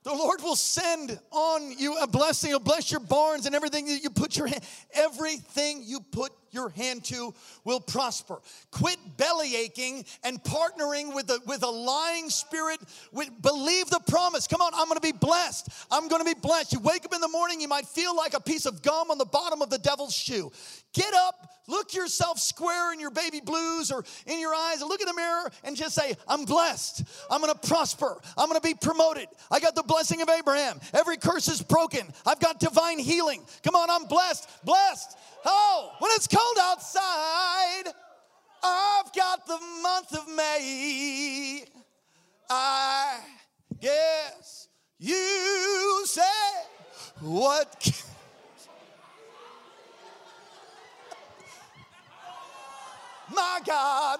the 0.08 0.14
Lord 0.14 0.42
will 0.42 0.56
send 0.56 1.20
on 1.32 1.78
you 1.78 1.98
a 1.98 2.08
blessing. 2.08 2.52
He'll 2.52 2.60
bless 2.60 2.90
your 2.92 3.02
barns 3.02 3.46
and 3.46 3.54
everything 3.54 3.88
that 3.88 4.02
you 4.02 4.10
put 4.10 4.38
your 4.38 4.48
hand, 4.48 4.64
everything 4.94 5.84
you 5.84 6.00
put 6.00 6.32
your 6.52 6.70
hand 6.70 7.04
to 7.06 7.34
will 7.66 7.82
prosper. 7.82 8.40
Quit 8.72 8.98
belly 9.18 9.58
aching 9.58 10.06
and 10.24 10.42
partnering 10.44 11.14
with 11.14 11.30
a, 11.30 11.40
with 11.46 11.62
a 11.62 11.70
lying 11.70 12.30
spirit. 12.30 12.80
With, 13.12 13.30
believe 13.42 13.90
the 13.90 14.00
promise. 14.08 14.48
Come 14.48 14.62
on, 14.62 14.72
I'm 14.74 14.88
gonna 14.88 15.02
be 15.02 15.12
blessed. 15.12 15.68
I'm 15.92 16.08
gonna 16.08 16.24
be 16.24 16.36
blessed. 16.36 16.72
You 16.72 16.80
wake 16.80 17.04
up 17.04 17.14
in 17.14 17.20
the 17.20 17.28
morning, 17.28 17.60
you 17.60 17.68
might 17.68 17.86
feel 17.86 18.16
like 18.16 18.34
a 18.34 18.40
piece 18.40 18.66
of 18.66 18.82
gum 18.82 19.12
on 19.12 19.18
the 19.18 19.26
bottom 19.26 19.62
of 19.62 19.70
the 19.70 19.78
devil's 19.78 20.16
shoe. 20.16 20.54
Get 20.94 21.14
up, 21.14 21.52
look 21.68 21.94
yourself 21.94 22.40
square 22.40 22.94
in 22.94 23.00
your 23.00 23.12
baby 23.12 23.42
blues 23.42 23.92
or 23.92 24.06
in 24.26 24.40
your 24.40 24.56
eyes, 24.56 24.80
and 24.80 24.90
look 24.90 25.02
in 25.02 25.08
the 25.08 25.14
mirror 25.14 25.52
and 25.66 25.76
just 25.76 25.96
say, 25.96 26.16
I'm 26.28 26.46
blessed. 26.46 27.04
I'm 27.30 27.42
gonna 27.42 27.56
prosper. 27.56 28.20
I'm 28.38 28.48
gonna 28.48 28.62
be 28.62 28.74
promoted. 28.74 29.28
I 29.52 29.60
got 29.60 29.76
the 29.76 29.84
blessing 29.84 29.97
of 29.98 30.30
Abraham. 30.30 30.80
Every 30.94 31.18
curse 31.18 31.48
is 31.48 31.62
broken. 31.62 32.08
I've 32.25 32.39
got 32.39 32.60
divine 32.60 33.00
healing. 33.00 33.44
Come 33.63 33.75
on, 33.75 33.89
I'm 33.89 34.06
blessed. 34.06 34.48
Blessed. 34.63 35.18
Oh, 35.44 35.92
when 35.98 36.12
it's 36.13 36.27
cold 36.27 36.58
outside, 36.62 37.92
I've 38.63 39.12
got 39.13 39.48
the 39.48 39.58
month 39.82 40.13
of 40.13 40.27
May. 40.36 41.63
I 42.48 43.20
guess 43.82 44.68
you 45.00 46.04
say 46.06 46.22
what. 47.22 48.04
My 53.34 53.60
God, 53.66 54.20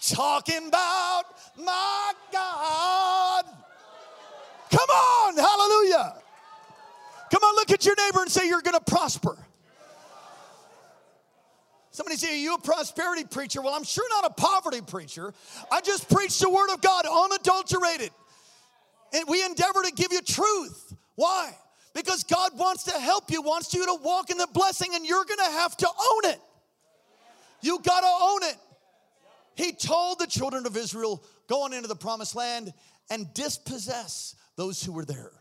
talking 0.00 0.68
about 0.68 1.24
my 1.58 2.12
God. 2.32 3.44
Come 4.72 4.88
on, 4.88 5.36
hallelujah. 5.36 6.14
Come 7.30 7.42
on, 7.42 7.54
look 7.56 7.70
at 7.70 7.84
your 7.84 7.94
neighbor 7.94 8.22
and 8.22 8.30
say, 8.30 8.48
You're 8.48 8.62
gonna 8.62 8.80
prosper. 8.80 9.36
Somebody 11.90 12.16
say, 12.16 12.32
Are 12.32 12.36
you 12.36 12.54
a 12.54 12.60
prosperity 12.60 13.24
preacher? 13.24 13.60
Well, 13.60 13.74
I'm 13.74 13.84
sure 13.84 14.08
not 14.08 14.30
a 14.30 14.34
poverty 14.34 14.80
preacher. 14.80 15.34
I 15.70 15.82
just 15.82 16.08
preach 16.10 16.38
the 16.38 16.48
word 16.48 16.72
of 16.72 16.80
God 16.80 17.04
unadulterated. 17.06 18.10
And 19.14 19.24
we 19.28 19.44
endeavor 19.44 19.82
to 19.82 19.92
give 19.92 20.10
you 20.10 20.22
truth. 20.22 20.94
Why? 21.16 21.54
Because 21.94 22.24
God 22.24 22.58
wants 22.58 22.84
to 22.84 22.92
help 22.92 23.30
you, 23.30 23.42
wants 23.42 23.74
you 23.74 23.84
to 23.84 24.02
walk 24.02 24.30
in 24.30 24.38
the 24.38 24.48
blessing, 24.54 24.94
and 24.94 25.04
you're 25.04 25.26
gonna 25.26 25.50
have 25.50 25.76
to 25.76 25.86
own 25.86 26.32
it. 26.32 26.40
You 27.60 27.78
gotta 27.84 28.06
own 28.06 28.42
it. 28.44 28.56
He 29.54 29.72
told 29.72 30.18
the 30.18 30.26
children 30.26 30.64
of 30.64 30.78
Israel, 30.78 31.22
Go 31.46 31.64
on 31.64 31.74
into 31.74 31.88
the 31.88 31.96
promised 31.96 32.34
land 32.34 32.72
and 33.10 33.32
dispossess 33.34 34.34
those 34.62 34.80
who 34.80 34.92
were 34.92 35.04
there. 35.04 35.32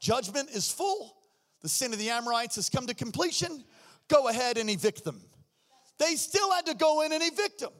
Judgment 0.00 0.48
is 0.50 0.72
full. 0.72 1.14
The 1.60 1.68
sin 1.68 1.92
of 1.92 1.98
the 1.98 2.08
Amorites 2.08 2.56
has 2.56 2.70
come 2.70 2.86
to 2.86 2.94
completion. 2.94 3.64
Go 4.08 4.28
ahead 4.28 4.56
and 4.56 4.70
evict 4.70 5.04
them. 5.04 5.20
They 5.98 6.14
still 6.14 6.50
had 6.50 6.64
to 6.66 6.74
go 6.74 7.02
in 7.02 7.12
and 7.12 7.22
evict 7.22 7.60
them. 7.60 7.72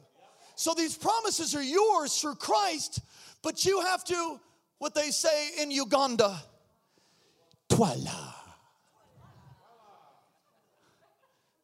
So 0.55 0.75
these 0.75 0.95
promises 0.95 1.55
are 1.55 1.63
yours 1.63 2.21
through 2.21 2.35
Christ, 2.35 2.99
but 3.41 3.65
you 3.65 3.81
have 3.81 4.03
to, 4.05 4.39
what 4.77 4.93
they 4.93 5.09
say 5.09 5.49
in 5.59 5.71
Uganda, 5.71 6.39
twala. 7.69 8.35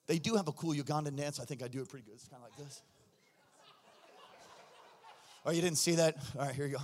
They 0.07 0.17
do 0.17 0.35
have 0.37 0.47
a 0.47 0.53
cool 0.53 0.73
Ugandan 0.73 1.15
dance. 1.15 1.39
I 1.39 1.45
think 1.45 1.61
I 1.61 1.67
do 1.67 1.81
it 1.81 1.87
pretty 1.87 2.05
good. 2.07 2.15
It's 2.15 2.27
kind 2.27 2.41
of 2.43 2.49
like 2.49 2.67
this. 2.67 2.81
Oh, 5.45 5.51
you 5.51 5.61
didn't 5.61 5.77
see 5.77 5.95
that? 5.95 6.17
All 6.35 6.47
right, 6.47 6.55
here 6.55 6.65
you 6.65 6.77
go. 6.77 6.83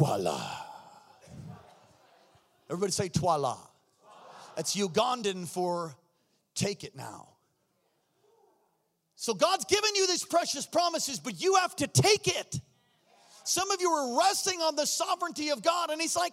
Twala. 0.00 0.40
Everybody 2.70 2.90
say 2.90 3.10
Twala. 3.10 3.58
That's 4.56 4.74
Ugandan 4.74 5.46
for 5.46 5.94
take 6.54 6.84
it 6.84 6.96
now. 6.96 7.28
So 9.14 9.34
God's 9.34 9.66
given 9.66 9.90
you 9.94 10.06
these 10.06 10.24
precious 10.24 10.64
promises, 10.64 11.20
but 11.20 11.38
you 11.42 11.56
have 11.56 11.76
to 11.76 11.86
take 11.86 12.28
it. 12.28 12.60
Some 13.44 13.70
of 13.70 13.82
you 13.82 13.90
are 13.90 14.18
resting 14.18 14.60
on 14.62 14.74
the 14.74 14.86
sovereignty 14.86 15.50
of 15.50 15.62
God, 15.62 15.90
and 15.90 16.00
He's 16.00 16.16
like, 16.16 16.32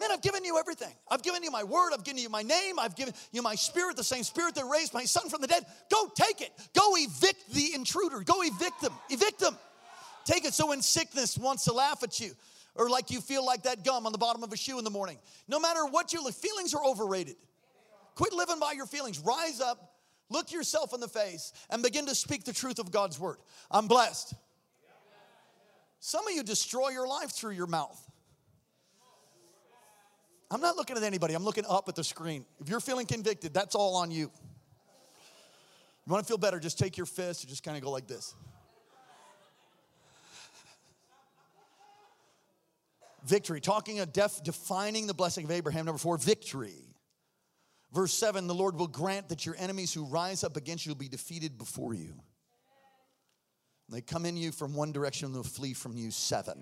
Man, 0.00 0.10
I've 0.10 0.22
given 0.22 0.44
you 0.44 0.58
everything. 0.58 0.92
I've 1.08 1.22
given 1.22 1.44
you 1.44 1.52
my 1.52 1.62
word. 1.62 1.92
I've 1.94 2.02
given 2.02 2.20
you 2.20 2.28
my 2.28 2.42
name. 2.42 2.80
I've 2.80 2.96
given 2.96 3.14
you 3.30 3.42
my 3.42 3.54
spirit, 3.54 3.96
the 3.96 4.02
same 4.02 4.24
spirit 4.24 4.56
that 4.56 4.64
raised 4.64 4.92
my 4.92 5.04
son 5.04 5.28
from 5.28 5.40
the 5.40 5.46
dead. 5.46 5.64
Go 5.88 6.10
take 6.16 6.40
it. 6.40 6.50
Go 6.76 6.96
evict 6.96 7.54
the 7.54 7.74
intruder. 7.76 8.18
Go 8.22 8.42
evict 8.42 8.80
them. 8.80 8.92
Evict 9.08 9.38
them. 9.38 9.56
Take 10.24 10.46
it. 10.46 10.52
So 10.52 10.66
when 10.66 10.82
sickness 10.82 11.38
wants 11.38 11.66
to 11.66 11.72
laugh 11.72 12.02
at 12.02 12.18
you, 12.18 12.32
or 12.74 12.88
like 12.88 13.10
you 13.10 13.20
feel 13.20 13.44
like 13.44 13.62
that 13.64 13.84
gum 13.84 14.06
on 14.06 14.12
the 14.12 14.18
bottom 14.18 14.42
of 14.42 14.52
a 14.52 14.56
shoe 14.56 14.78
in 14.78 14.84
the 14.84 14.90
morning, 14.90 15.18
no 15.48 15.60
matter 15.60 15.86
what 15.86 16.12
your 16.12 16.30
feelings 16.32 16.74
are 16.74 16.84
overrated. 16.84 17.36
Quit 18.14 18.32
living 18.32 18.60
by 18.60 18.72
your 18.72 18.86
feelings. 18.86 19.18
Rise 19.18 19.60
up, 19.60 19.94
look 20.30 20.52
yourself 20.52 20.94
in 20.94 21.00
the 21.00 21.08
face, 21.08 21.52
and 21.70 21.82
begin 21.82 22.06
to 22.06 22.14
speak 22.14 22.44
the 22.44 22.52
truth 22.52 22.78
of 22.78 22.90
God's 22.90 23.18
word. 23.18 23.38
I'm 23.70 23.88
blessed. 23.88 24.34
Some 26.00 26.26
of 26.26 26.34
you 26.34 26.42
destroy 26.42 26.90
your 26.90 27.08
life 27.08 27.30
through 27.30 27.52
your 27.52 27.66
mouth. 27.66 28.00
I'm 30.50 30.60
not 30.60 30.76
looking 30.76 30.96
at 30.96 31.02
anybody, 31.02 31.34
I'm 31.34 31.44
looking 31.44 31.64
up 31.68 31.88
at 31.88 31.96
the 31.96 32.04
screen. 32.04 32.44
If 32.60 32.68
you're 32.68 32.80
feeling 32.80 33.06
convicted, 33.06 33.54
that's 33.54 33.74
all 33.74 33.96
on 33.96 34.10
you. 34.10 34.30
You 36.06 36.12
want 36.12 36.22
to 36.22 36.28
feel 36.28 36.38
better, 36.38 36.60
just 36.60 36.78
take 36.78 36.96
your 36.96 37.06
fist 37.06 37.42
and 37.42 37.48
just 37.48 37.62
kind 37.62 37.76
of 37.76 37.82
go 37.82 37.90
like 37.90 38.06
this. 38.06 38.34
Victory, 43.26 43.60
talking 43.60 44.00
of 44.00 44.12
def, 44.12 44.42
defining 44.42 45.06
the 45.06 45.14
blessing 45.14 45.44
of 45.44 45.50
Abraham. 45.50 45.86
Number 45.86 45.98
four, 45.98 46.18
victory. 46.18 46.96
Verse 47.92 48.12
seven, 48.12 48.46
the 48.46 48.54
Lord 48.54 48.76
will 48.76 48.88
grant 48.88 49.28
that 49.28 49.46
your 49.46 49.54
enemies 49.58 49.92
who 49.94 50.04
rise 50.04 50.44
up 50.44 50.56
against 50.56 50.84
you 50.84 50.90
will 50.90 50.98
be 50.98 51.08
defeated 51.08 51.56
before 51.56 51.94
you. 51.94 52.14
They 53.88 54.00
come 54.00 54.26
in 54.26 54.36
you 54.36 54.50
from 54.50 54.74
one 54.74 54.92
direction, 54.92 55.26
and 55.26 55.34
they'll 55.34 55.42
flee 55.42 55.74
from 55.74 55.96
you 55.96 56.10
seven 56.10 56.58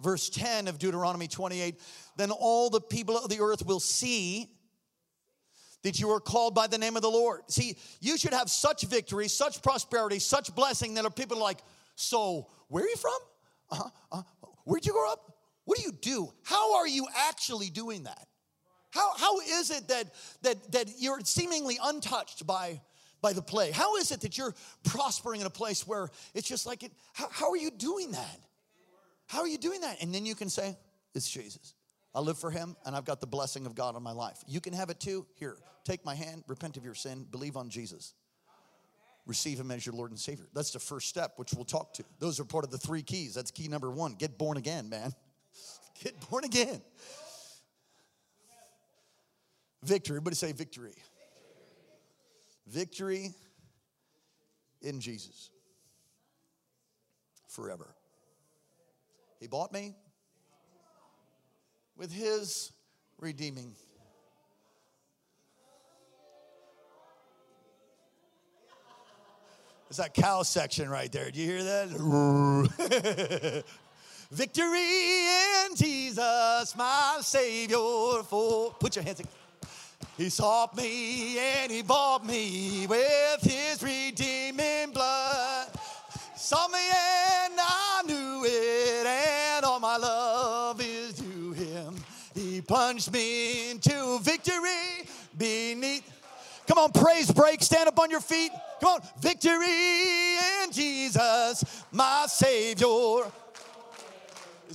verse 0.00 0.28
10 0.30 0.68
of 0.68 0.78
Deuteronomy 0.78 1.26
28 1.26 1.80
then 2.16 2.30
all 2.30 2.70
the 2.70 2.80
people 2.80 3.16
of 3.16 3.28
the 3.28 3.40
earth 3.40 3.66
will 3.66 3.80
see 3.80 4.48
that 5.82 6.00
you 6.00 6.10
are 6.10 6.20
called 6.20 6.54
by 6.54 6.66
the 6.66 6.76
name 6.76 6.96
of 6.96 7.02
the 7.02 7.10
Lord. 7.10 7.42
See, 7.48 7.76
you 8.00 8.18
should 8.18 8.32
have 8.32 8.50
such 8.50 8.82
victory, 8.82 9.28
such 9.28 9.62
prosperity, 9.62 10.18
such 10.18 10.52
blessing 10.54 10.94
that 10.94 11.04
are 11.04 11.10
people 11.10 11.36
are 11.36 11.42
like, 11.42 11.60
so 11.94 12.48
where 12.66 12.84
are 12.84 12.88
you 12.88 12.96
from? 12.96 13.18
Uh-huh, 13.70 13.90
uh, 14.10 14.22
where'd 14.64 14.84
you 14.84 14.92
grow 14.92 15.12
up? 15.12 15.37
What 15.68 15.76
do 15.76 15.84
you 15.84 15.92
do? 15.92 16.32
How 16.44 16.76
are 16.76 16.88
you 16.88 17.06
actually 17.28 17.68
doing 17.68 18.04
that? 18.04 18.26
How, 18.90 19.10
how 19.18 19.38
is 19.40 19.70
it 19.70 19.86
that, 19.88 20.06
that, 20.40 20.72
that 20.72 20.88
you're 20.98 21.20
seemingly 21.20 21.78
untouched 21.84 22.46
by, 22.46 22.80
by 23.20 23.34
the 23.34 23.42
plague? 23.42 23.74
How 23.74 23.96
is 23.96 24.10
it 24.10 24.22
that 24.22 24.38
you're 24.38 24.54
prospering 24.84 25.42
in 25.42 25.46
a 25.46 25.50
place 25.50 25.86
where 25.86 26.08
it's 26.32 26.48
just 26.48 26.64
like, 26.64 26.84
it, 26.84 26.92
how, 27.12 27.28
how 27.30 27.50
are 27.50 27.56
you 27.58 27.70
doing 27.70 28.12
that? 28.12 28.40
How 29.26 29.40
are 29.40 29.46
you 29.46 29.58
doing 29.58 29.82
that? 29.82 30.00
And 30.00 30.14
then 30.14 30.24
you 30.24 30.34
can 30.34 30.48
say, 30.48 30.74
It's 31.14 31.28
Jesus. 31.28 31.74
I 32.14 32.20
live 32.20 32.38
for 32.38 32.50
him 32.50 32.74
and 32.86 32.96
I've 32.96 33.04
got 33.04 33.20
the 33.20 33.26
blessing 33.26 33.66
of 33.66 33.74
God 33.74 33.94
on 33.94 34.02
my 34.02 34.12
life. 34.12 34.38
You 34.46 34.62
can 34.62 34.72
have 34.72 34.88
it 34.88 34.98
too. 35.00 35.26
Here, 35.34 35.58
take 35.84 36.02
my 36.02 36.14
hand, 36.14 36.44
repent 36.46 36.78
of 36.78 36.84
your 36.86 36.94
sin, 36.94 37.26
believe 37.30 37.58
on 37.58 37.68
Jesus. 37.68 38.14
Receive 39.26 39.60
him 39.60 39.70
as 39.70 39.84
your 39.84 39.94
Lord 39.94 40.12
and 40.12 40.18
Savior. 40.18 40.46
That's 40.54 40.70
the 40.70 40.78
first 40.78 41.10
step, 41.10 41.34
which 41.36 41.52
we'll 41.52 41.66
talk 41.66 41.92
to. 41.92 42.04
Those 42.20 42.40
are 42.40 42.46
part 42.46 42.64
of 42.64 42.70
the 42.70 42.78
three 42.78 43.02
keys. 43.02 43.34
That's 43.34 43.50
key 43.50 43.68
number 43.68 43.90
one. 43.90 44.14
Get 44.14 44.38
born 44.38 44.56
again, 44.56 44.88
man. 44.88 45.12
Get 46.02 46.28
born 46.28 46.44
again. 46.44 46.80
Victory. 49.82 50.14
Everybody 50.14 50.36
say 50.36 50.52
victory. 50.52 50.94
Victory 52.66 53.32
in 54.82 55.00
Jesus 55.00 55.50
forever. 57.48 57.94
He 59.40 59.46
bought 59.46 59.72
me 59.72 59.94
with 61.96 62.12
his 62.12 62.72
redeeming. 63.18 63.74
It's 69.88 69.98
that 69.98 70.12
cow 70.12 70.42
section 70.42 70.90
right 70.90 71.10
there. 71.10 71.30
Do 71.30 71.40
you 71.40 71.46
hear 71.46 71.64
that? 71.64 73.64
Victory 74.30 75.24
in 75.64 75.74
Jesus, 75.74 76.76
my 76.76 77.18
Savior. 77.22 78.22
For 78.28 78.74
put 78.78 78.94
your 78.96 79.04
hands. 79.04 79.18
together. 79.18 79.34
He 80.18 80.28
sought 80.28 80.76
me 80.76 81.38
and 81.38 81.72
he 81.72 81.80
bought 81.80 82.26
me 82.26 82.86
with 82.88 83.40
his 83.40 83.82
redeeming 83.82 84.90
blood. 84.92 85.68
Saw 86.36 86.68
me 86.68 86.78
and 86.78 87.54
I 87.58 88.02
knew 88.06 88.44
it, 88.44 89.06
and 89.06 89.64
all 89.64 89.80
my 89.80 89.96
love 89.96 90.80
is 90.80 91.14
to 91.14 91.52
him. 91.52 91.94
He 92.34 92.60
plunged 92.60 93.12
me 93.12 93.70
into 93.70 94.18
victory 94.20 95.08
beneath. 95.36 96.02
Come 96.66 96.78
on, 96.78 96.92
praise 96.92 97.30
break. 97.30 97.62
Stand 97.62 97.88
up 97.88 97.98
on 97.98 98.10
your 98.10 98.20
feet. 98.20 98.52
Come 98.80 98.94
on, 98.94 99.00
victory 99.20 100.36
in 100.62 100.70
Jesus, 100.70 101.64
my 101.92 102.26
Savior. 102.28 103.30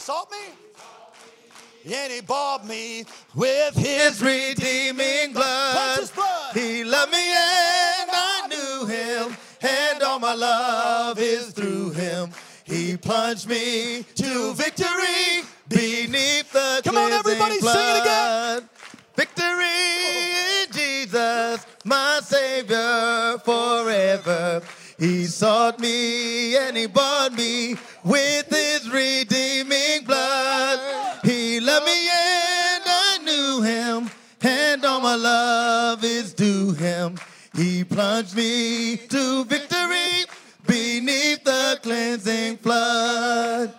Sought 0.03 0.29
me 0.31 1.93
and 1.95 2.11
he 2.11 2.19
bought 2.19 2.67
me 2.67 3.05
with 3.33 3.73
his 3.73 4.19
His 4.19 4.21
redeeming 4.21 5.31
blood. 5.31 5.95
Precious 5.95 6.11
blood. 6.11 6.53
He 6.53 6.83
loved 6.83 7.13
me 7.13 7.19
and 7.19 8.09
I 8.11 8.47
knew 8.49 8.85
him, 8.85 9.37
and 9.61 10.03
all 10.03 10.19
my 10.19 10.33
love 10.33 11.19
is 11.19 11.51
through 11.51 11.91
him. 11.91 12.31
He 12.65 12.97
plunged 12.97 13.47
me 13.47 14.03
to 14.15 14.53
victory 14.55 15.45
beneath 15.69 16.51
the 16.51 16.81
Come 16.83 16.97
on, 16.97 17.13
everybody, 17.13 17.59
cleansing 17.59 17.69
sing 17.69 17.95
it 17.95 18.01
again. 18.01 18.59
blood. 18.59 18.69
Victory 19.15 20.65
in 20.65 20.71
Jesus, 20.73 21.65
my 21.85 22.19
Savior 22.21 23.37
forever. 23.45 24.61
He 25.03 25.25
sought 25.25 25.81
me 25.81 26.55
and 26.55 26.77
he 26.77 26.85
bought 26.85 27.33
me 27.33 27.75
with 28.05 28.47
his 28.47 28.89
redeeming 28.89 30.05
blood. 30.05 31.19
He 31.25 31.59
loved 31.59 31.85
me 31.85 32.07
and 32.07 32.83
I 32.85 33.19
knew 33.21 33.61
him, 33.61 34.09
and 34.41 34.85
all 34.85 35.01
my 35.01 35.15
love 35.15 36.05
is 36.05 36.33
due 36.33 36.71
him. 36.71 37.19
He 37.53 37.83
plunged 37.83 38.33
me 38.37 38.95
to 38.95 39.43
victory 39.43 40.23
beneath 40.65 41.43
the 41.43 41.79
cleansing 41.83 42.55
flood. 42.59 43.73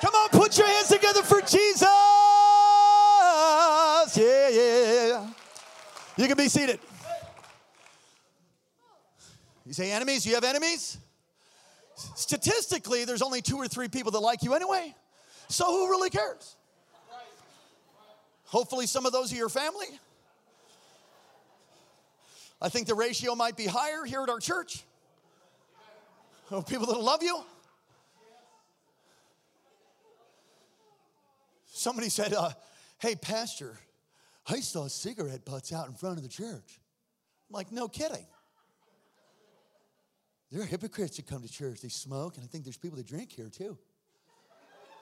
Come 0.00 0.12
on, 0.12 0.28
put 0.30 0.58
your 0.58 0.66
hands 0.66 0.88
together 0.88 1.22
for 1.22 1.40
Jesus. 1.42 1.86
Yeah, 4.16 4.48
yeah. 4.48 5.28
You 6.16 6.26
can 6.26 6.36
be 6.36 6.48
seated. 6.48 6.80
You 9.66 9.72
say 9.72 9.90
enemies? 9.90 10.24
You 10.24 10.34
have 10.36 10.44
enemies? 10.44 10.96
Statistically, 12.14 13.04
there's 13.04 13.22
only 13.22 13.42
two 13.42 13.56
or 13.56 13.66
three 13.66 13.88
people 13.88 14.12
that 14.12 14.20
like 14.20 14.44
you 14.44 14.54
anyway. 14.54 14.94
So 15.48 15.66
who 15.66 15.90
really 15.90 16.08
cares? 16.08 16.54
Hopefully, 18.44 18.86
some 18.86 19.06
of 19.06 19.12
those 19.12 19.32
are 19.32 19.36
your 19.36 19.48
family. 19.48 19.86
I 22.62 22.68
think 22.68 22.86
the 22.86 22.94
ratio 22.94 23.34
might 23.34 23.56
be 23.56 23.66
higher 23.66 24.04
here 24.04 24.22
at 24.22 24.28
our 24.28 24.38
church 24.38 24.84
of 26.50 26.66
people 26.68 26.86
that 26.86 27.00
love 27.00 27.22
you. 27.24 27.36
Somebody 31.66 32.08
said, 32.08 32.32
uh, 32.32 32.50
Hey, 32.98 33.16
Pastor, 33.16 33.76
I 34.48 34.60
saw 34.60 34.86
cigarette 34.86 35.44
butts 35.44 35.72
out 35.72 35.88
in 35.88 35.94
front 35.94 36.18
of 36.18 36.22
the 36.22 36.30
church. 36.30 36.80
I'm 37.48 37.54
like, 37.54 37.72
No 37.72 37.88
kidding. 37.88 38.26
There 40.52 40.62
are 40.62 40.66
hypocrites 40.66 41.16
that 41.16 41.26
come 41.26 41.42
to 41.42 41.48
church. 41.48 41.80
They 41.80 41.88
smoke, 41.88 42.36
and 42.36 42.44
I 42.44 42.46
think 42.46 42.64
there's 42.64 42.76
people 42.76 42.96
that 42.98 43.06
drink 43.06 43.32
here 43.32 43.48
too. 43.48 43.76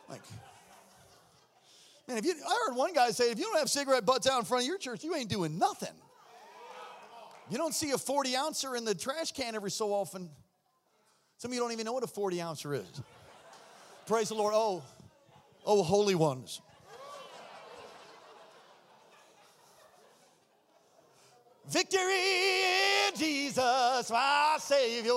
Like, 0.09 0.22
man, 2.09 2.18
if 2.18 2.24
you, 2.24 2.35
I 2.46 2.66
heard 2.66 2.76
one 2.76 2.92
guy 2.92 3.11
say, 3.11 3.30
if 3.30 3.38
you 3.38 3.44
don't 3.44 3.59
have 3.59 3.70
cigarette 3.70 4.07
butts 4.07 4.26
out 4.26 4.38
in 4.38 4.44
front 4.44 4.64
of 4.64 4.68
your 4.68 4.78
church, 4.78 5.04
you 5.04 5.14
ain't 5.14 5.28
doing 5.28 5.59
nothing. 5.59 5.94
You 7.50 7.59
don't 7.59 7.74
see 7.74 7.90
a 7.90 7.98
40 7.98 8.37
ouncer 8.37 8.74
in 8.74 8.85
the 8.85 8.94
trash 8.94 9.33
can 9.33 9.54
every 9.54 9.70
so 9.70 9.92
often. 9.92 10.30
Some 11.37 11.50
of 11.50 11.54
you 11.54 11.61
don't 11.61 11.72
even 11.72 11.85
know 11.85 11.92
what 11.92 12.04
a 12.04 12.09
40 12.09 12.40
ouncer 12.40 12.74
is. 12.74 13.02
Praise 14.07 14.28
the 14.28 14.35
Lord. 14.35 14.54
Oh, 14.57 14.83
oh, 15.66 15.83
holy 15.83 16.14
ones. 16.14 16.61
Victory 21.68 23.09
in 23.09 23.16
Jesus, 23.16 24.11
my 24.11 24.57
Savior. 24.61 25.12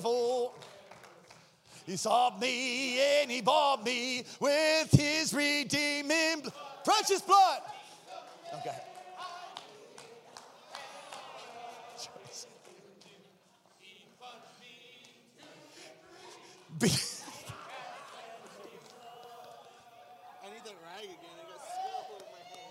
For 0.00 0.52
he 1.86 1.96
sought 1.96 2.40
me 2.40 3.00
and 3.20 3.30
he 3.30 3.40
bought 3.40 3.84
me 3.84 4.24
with 4.40 4.90
his 4.90 5.32
redeeming 5.34 6.42
precious 6.84 7.20
blood. 7.22 7.60
Okay. 8.54 8.76
Be- 16.78 16.88
I 16.88 16.90
need 20.50 20.64
that 20.64 20.74
rag 20.82 21.04
again. 21.04 21.36
I 21.38 21.44
got 21.46 21.60
stuff 21.62 22.10
over 22.10 22.24
my 22.32 22.42
hand. 22.42 22.62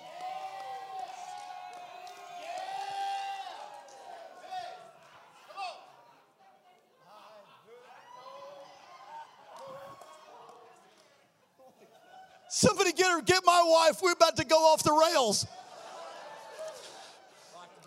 Somebody 12.49 12.91
get 12.91 13.09
her, 13.11 13.21
get 13.21 13.45
my 13.45 13.63
wife. 13.65 14.01
We're 14.03 14.11
about 14.11 14.35
to 14.35 14.43
go 14.43 14.50
off 14.61 14.83
the 14.83 14.91
rails. 14.91 15.45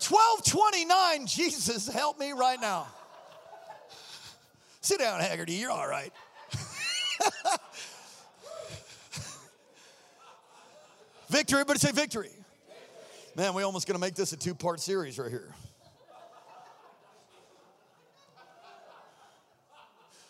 1229, 0.07 1.25
Jesus, 1.27 1.87
help 1.87 2.19
me 2.19 2.31
right 2.31 2.59
now. 2.59 2.87
Sit 4.81 4.99
down, 4.99 5.19
Haggerty. 5.19 5.53
You're 5.53 5.71
all 5.71 5.87
right. 5.87 6.11
victory, 11.29 11.59
everybody 11.59 11.79
say 11.79 11.91
victory. 11.91 12.29
Man, 13.35 13.53
we 13.53 13.63
almost 13.63 13.87
gonna 13.87 13.99
make 13.99 14.15
this 14.15 14.31
a 14.31 14.37
two-part 14.37 14.79
series 14.79 15.17
right 15.17 15.31
here. 15.31 15.53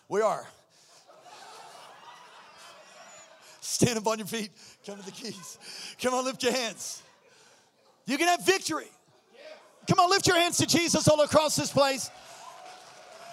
We 0.08 0.22
are. 0.22 0.48
Stand 3.66 3.98
up 3.98 4.06
on 4.06 4.20
your 4.20 4.28
feet. 4.28 4.52
Come 4.86 5.00
to 5.00 5.06
the 5.06 5.12
keys. 5.12 5.58
Come 6.00 6.14
on, 6.14 6.24
lift 6.24 6.44
your 6.44 6.52
hands. 6.52 7.02
You 8.06 8.16
can 8.18 8.28
have 8.28 8.46
victory. 8.46 8.86
Come 9.88 10.00
on, 10.00 10.10
lift 10.12 10.28
your 10.28 10.36
hands 10.36 10.58
to 10.58 10.68
Jesus 10.68 11.08
all 11.08 11.20
across 11.22 11.56
this 11.56 11.72
place. 11.72 12.12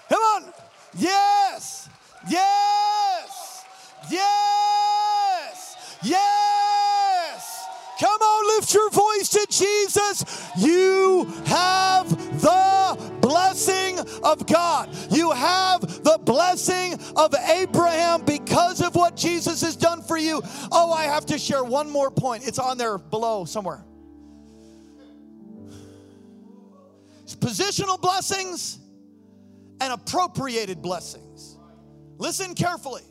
Come 0.08 0.20
on. 0.20 0.52
Yes. 0.96 1.88
Yes. 2.30 3.64
Yes. 4.10 5.76
Yes. 6.02 7.66
Come 8.00 8.20
on, 8.20 8.56
lift 8.56 8.72
your 8.72 8.90
voice 8.90 9.28
to 9.28 9.46
Jesus. 9.50 10.24
You 10.56 11.30
have 11.44 12.08
the 12.40 13.12
blessing 13.20 13.98
of 14.24 14.46
God. 14.46 14.88
You 15.10 15.30
have 15.30 15.91
the 16.12 16.18
blessing 16.18 16.98
of 17.16 17.34
Abraham 17.34 18.24
because 18.24 18.80
of 18.80 18.94
what 18.94 19.16
Jesus 19.16 19.62
has 19.62 19.76
done 19.76 20.02
for 20.02 20.16
you. 20.16 20.42
Oh, 20.70 20.92
I 20.92 21.04
have 21.04 21.26
to 21.26 21.38
share 21.38 21.64
one 21.64 21.90
more 21.90 22.10
point. 22.10 22.46
It's 22.46 22.58
on 22.58 22.78
there 22.78 22.98
below 22.98 23.44
somewhere. 23.44 23.84
It's 27.22 27.36
positional 27.36 28.00
blessings 28.00 28.78
and 29.80 29.92
appropriated 29.92 30.82
blessings. 30.82 31.56
Listen 32.18 32.54
carefully. 32.54 33.02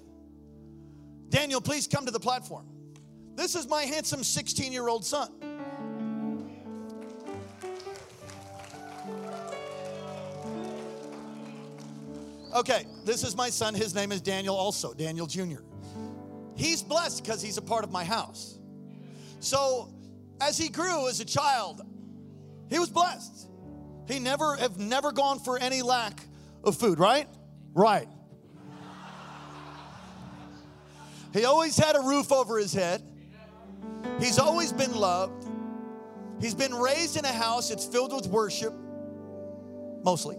Daniel, 1.29 1.61
please 1.61 1.87
come 1.87 2.05
to 2.05 2.11
the 2.11 2.19
platform. 2.19 2.67
This 3.35 3.55
is 3.55 3.67
my 3.67 3.83
handsome 3.83 4.23
16 4.23 4.71
year 4.71 4.87
old 4.87 5.05
son. 5.05 5.31
Okay, 12.53 12.85
this 13.05 13.23
is 13.23 13.35
my 13.35 13.49
son. 13.49 13.73
His 13.73 13.95
name 13.95 14.11
is 14.11 14.21
Daniel, 14.21 14.55
also, 14.55 14.93
Daniel 14.93 15.25
Jr. 15.25 15.61
He's 16.55 16.83
blessed 16.83 17.23
because 17.23 17.41
he's 17.41 17.57
a 17.57 17.61
part 17.61 17.83
of 17.83 17.91
my 17.91 18.03
house. 18.03 18.59
So, 19.39 19.93
as 20.41 20.57
he 20.57 20.69
grew 20.69 21.07
as 21.07 21.19
a 21.19 21.25
child, 21.25 21.81
he 22.69 22.77
was 22.77 22.89
blessed. 22.89 23.47
He 24.07 24.19
never 24.19 24.55
have 24.57 24.77
never 24.77 25.11
gone 25.11 25.39
for 25.39 25.57
any 25.57 25.81
lack 25.81 26.19
of 26.63 26.75
food, 26.75 26.99
right? 26.99 27.27
Right. 27.73 28.07
He 31.33 31.45
always 31.45 31.77
had 31.77 31.95
a 31.95 32.01
roof 32.01 32.31
over 32.31 32.57
his 32.57 32.73
head. 32.73 33.01
He's 34.19 34.37
always 34.37 34.73
been 34.73 34.93
loved. 34.93 35.47
He's 36.41 36.55
been 36.55 36.73
raised 36.73 37.15
in 37.15 37.23
a 37.23 37.31
house 37.31 37.69
that's 37.69 37.85
filled 37.85 38.13
with 38.13 38.27
worship, 38.27 38.73
mostly. 40.03 40.37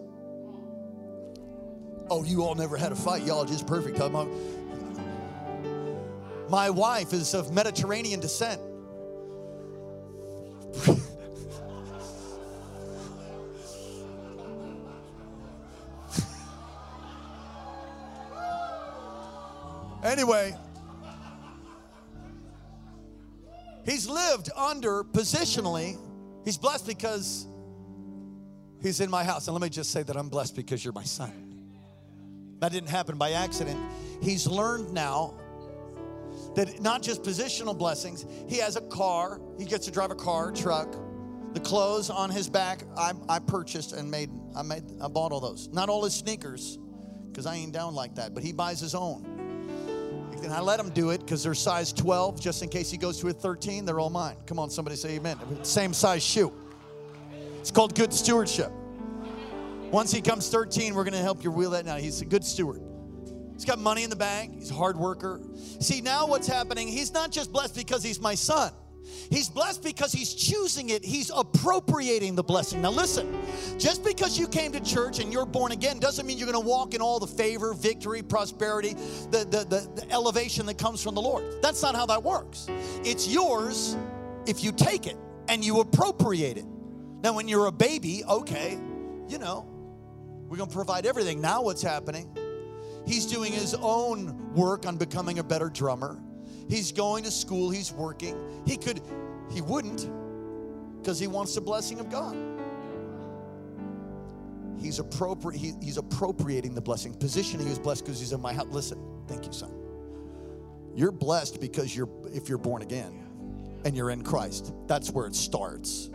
Oh, 2.15 2.23
you 2.25 2.45
all 2.45 2.55
never 2.55 2.77
had 2.77 2.93
a 2.93 2.95
fight. 2.95 3.23
Y'all 3.23 3.47
just 3.47 3.67
perfect. 3.67 3.99
On. 3.99 4.31
My 6.51 6.69
wife 6.69 7.15
is 7.15 7.33
of 7.33 7.55
Mediterranean 7.55 8.21
descent. 8.21 8.61
anyway, 20.05 20.55
he's 23.87 24.07
lived 24.07 24.51
under 24.55 25.03
positionally. 25.03 25.97
He's 26.45 26.59
blessed 26.59 26.87
because 26.87 27.47
he's 28.83 29.01
in 29.01 29.09
my 29.09 29.25
house. 29.25 29.47
And 29.49 29.55
let 29.55 29.63
me 29.63 29.71
just 29.71 29.91
say 29.91 30.03
that 30.03 30.15
I'm 30.15 30.29
blessed 30.29 30.55
because 30.55 30.85
you're 30.85 30.93
my 30.93 31.05
son. 31.05 31.52
That 32.63 32.71
didn't 32.71 32.91
happen 32.91 33.19
by 33.19 33.33
accident. 33.33 33.77
He's 34.23 34.47
learned 34.47 34.93
now 34.93 35.35
that 36.55 36.81
not 36.81 37.03
just 37.03 37.25
positional 37.25 37.77
blessings, 37.77 38.25
he 38.49 38.59
has 38.59 38.77
a 38.77 38.81
car, 38.83 39.41
he 39.59 39.65
gets 39.65 39.87
to 39.87 39.91
drive 39.91 40.13
a 40.13 40.15
car, 40.15 40.53
truck. 40.53 40.95
The 41.55 41.61
clothes 41.61 42.09
on 42.09 42.31
his 42.31 42.49
back, 42.49 42.85
I, 42.97 43.15
I 43.29 43.41
purchased 43.41 43.95
and 43.95 44.09
made, 44.09 44.31
I 44.55 44.63
made, 44.63 44.85
I 45.03 45.09
bought 45.09 45.33
all 45.33 45.41
those. 45.41 45.71
Not 45.73 45.89
all 45.89 46.05
his 46.05 46.15
sneakers, 46.15 46.79
because 47.33 47.47
I 47.47 47.57
ain't 47.57 47.73
down 47.73 47.97
like 47.97 48.15
that, 48.15 48.33
but 48.33 48.45
he 48.45 48.53
buys 48.53 48.79
his 48.79 48.95
own. 48.95 49.25
And 50.45 50.53
I 50.53 50.61
let 50.61 50.79
him 50.79 50.91
do 50.91 51.11
it 51.11 51.19
because 51.19 51.43
they're 51.43 51.55
size 51.55 51.93
12, 51.93 52.41
just 52.41 52.63
in 52.63 52.69
case 52.69 52.93
he 52.93 52.97
goes 52.97 53.19
to 53.23 53.29
a 53.29 53.33
13, 53.33 53.85
they're 53.85 53.99
all 53.99 54.09
mine. 54.09 54.37
Come 54.47 54.61
on, 54.61 54.71
somebody 54.71 54.95
say 54.95 55.17
amen. 55.17 55.37
Same 55.65 55.93
size 55.93 56.23
shoe. 56.23 56.53
It's 57.59 57.73
called 57.73 57.97
good 57.97 58.13
stewardship. 58.13 58.71
Once 59.93 60.11
he 60.11 60.23
comes 60.23 60.49
13, 60.49 60.95
we're 60.95 61.05
going 61.05 61.13
to 61.13 61.19
help 61.19 61.45
you 61.45 61.51
wheel 61.51 61.71
that 61.71 61.85
now. 61.85 61.97
He's 61.97 62.23
a 62.23 62.25
good 62.25 62.43
steward. 62.43 62.81
He's 63.53 63.67
got 63.67 63.79
money 63.79 64.05
in 64.05 64.11
the 64.11 64.17
bank. 64.17 64.55
He's 64.55 64.71
a 64.71 64.75
hard 64.75 64.97
worker. 64.97 65.39
See, 65.81 66.01
now 66.01 66.27
what's 66.27 66.47
happening, 66.47 66.89
he's 66.89 67.13
not 67.13 67.31
just 67.31 67.53
blessed 67.53 67.77
because 67.77 68.03
he's 68.03 68.19
my 68.19 68.35
son. 68.35 68.73
He's 69.31 69.51
blessed 69.51 69.83
because 69.83 70.11
he's 70.11 70.33
choosing 70.33 70.89
it. 70.89 71.05
He's 71.05 71.31
appropriating 71.35 72.37
the 72.37 72.43
blessing. 72.43 72.81
Now, 72.81 72.91
listen, 72.91 73.37
just 73.79 74.03
because 74.03 74.39
you 74.39 74.49
came 74.49 74.73
to 74.73 74.81
church 74.81 75.19
and 75.19 75.31
you're 75.31 75.45
born 75.45 75.73
again 75.73 75.99
doesn't 75.99 76.25
mean 76.25 76.39
you're 76.39 76.51
going 76.51 76.63
to 76.63 76.67
walk 76.67 76.95
in 76.95 77.03
all 77.03 77.19
the 77.19 77.27
favor, 77.27 77.75
victory, 77.75 78.23
prosperity, 78.23 78.95
the, 79.31 79.47
the, 79.51 79.65
the, 79.69 79.91
the 79.95 80.11
elevation 80.11 80.65
that 80.67 80.79
comes 80.79 81.03
from 81.03 81.15
the 81.15 81.23
Lord. 81.23 81.45
That's 81.61 81.83
not 81.83 81.95
how 81.95 82.07
that 82.07 82.23
works. 82.23 82.67
It's 83.05 83.29
yours 83.29 83.97
if 84.47 84.65
you 84.65 84.73
take 84.73 85.07
it 85.07 85.19
and 85.49 85.63
you 85.63 85.81
appropriate 85.81 86.57
it. 86.57 86.67
Now, 87.23 87.35
when 87.35 87.47
you're 87.47 87.67
a 87.67 87.73
baby, 87.73 88.25
okay, 88.25 88.79
you 89.29 89.39
know, 89.39 89.72
we're 90.53 90.59
going 90.59 90.69
to 90.69 90.77
provide 90.77 91.07
everything. 91.07 91.41
Now, 91.41 91.63
what's 91.63 91.81
happening? 91.81 92.29
He's 93.07 93.25
doing 93.25 93.55
his 93.55 93.75
own 93.81 94.53
work 94.53 94.85
on 94.85 94.99
becoming 94.99 95.39
a 95.39 95.43
better 95.43 95.71
drummer. 95.71 96.21
He's 96.69 96.93
going 96.93 97.25
to 97.25 97.31
school, 97.31 97.71
he's 97.71 97.91
working. 97.91 98.37
He 98.67 98.77
could, 98.77 99.01
he 99.51 99.63
wouldn't, 99.63 100.11
because 100.99 101.19
he 101.19 101.27
wants 101.27 101.55
the 101.55 101.63
blessing 101.63 102.01
of 102.01 102.11
God. 102.11 102.37
He's, 104.79 105.01
appropri- 105.01 105.57
he, 105.57 105.73
he's 105.81 105.97
appropriating 105.97 106.75
the 106.75 106.83
blessing. 106.83 107.15
Positioning 107.15 107.69
is 107.69 107.79
blessed 107.79 108.05
because 108.05 108.21
he's 108.21 108.35
in 108.35 108.41
my 108.43 108.53
house. 108.53 108.67
Listen, 108.69 109.03
thank 109.29 109.47
you, 109.47 109.55
son. 109.55 109.73
You're 110.95 111.13
blessed 111.13 111.63
because 111.63 111.97
you're 111.97 112.11
if 112.27 112.51
you're 112.51 112.59
born 112.59 112.83
again 112.83 113.27
and 113.87 113.97
you're 113.97 114.11
in 114.11 114.23
Christ. 114.23 114.75
That's 114.87 115.11
where 115.11 115.27
it 115.27 115.35
starts. 115.35 116.11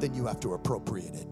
Then 0.00 0.14
you 0.14 0.26
have 0.26 0.38
to 0.40 0.52
appropriate 0.52 1.14
it. 1.14 1.26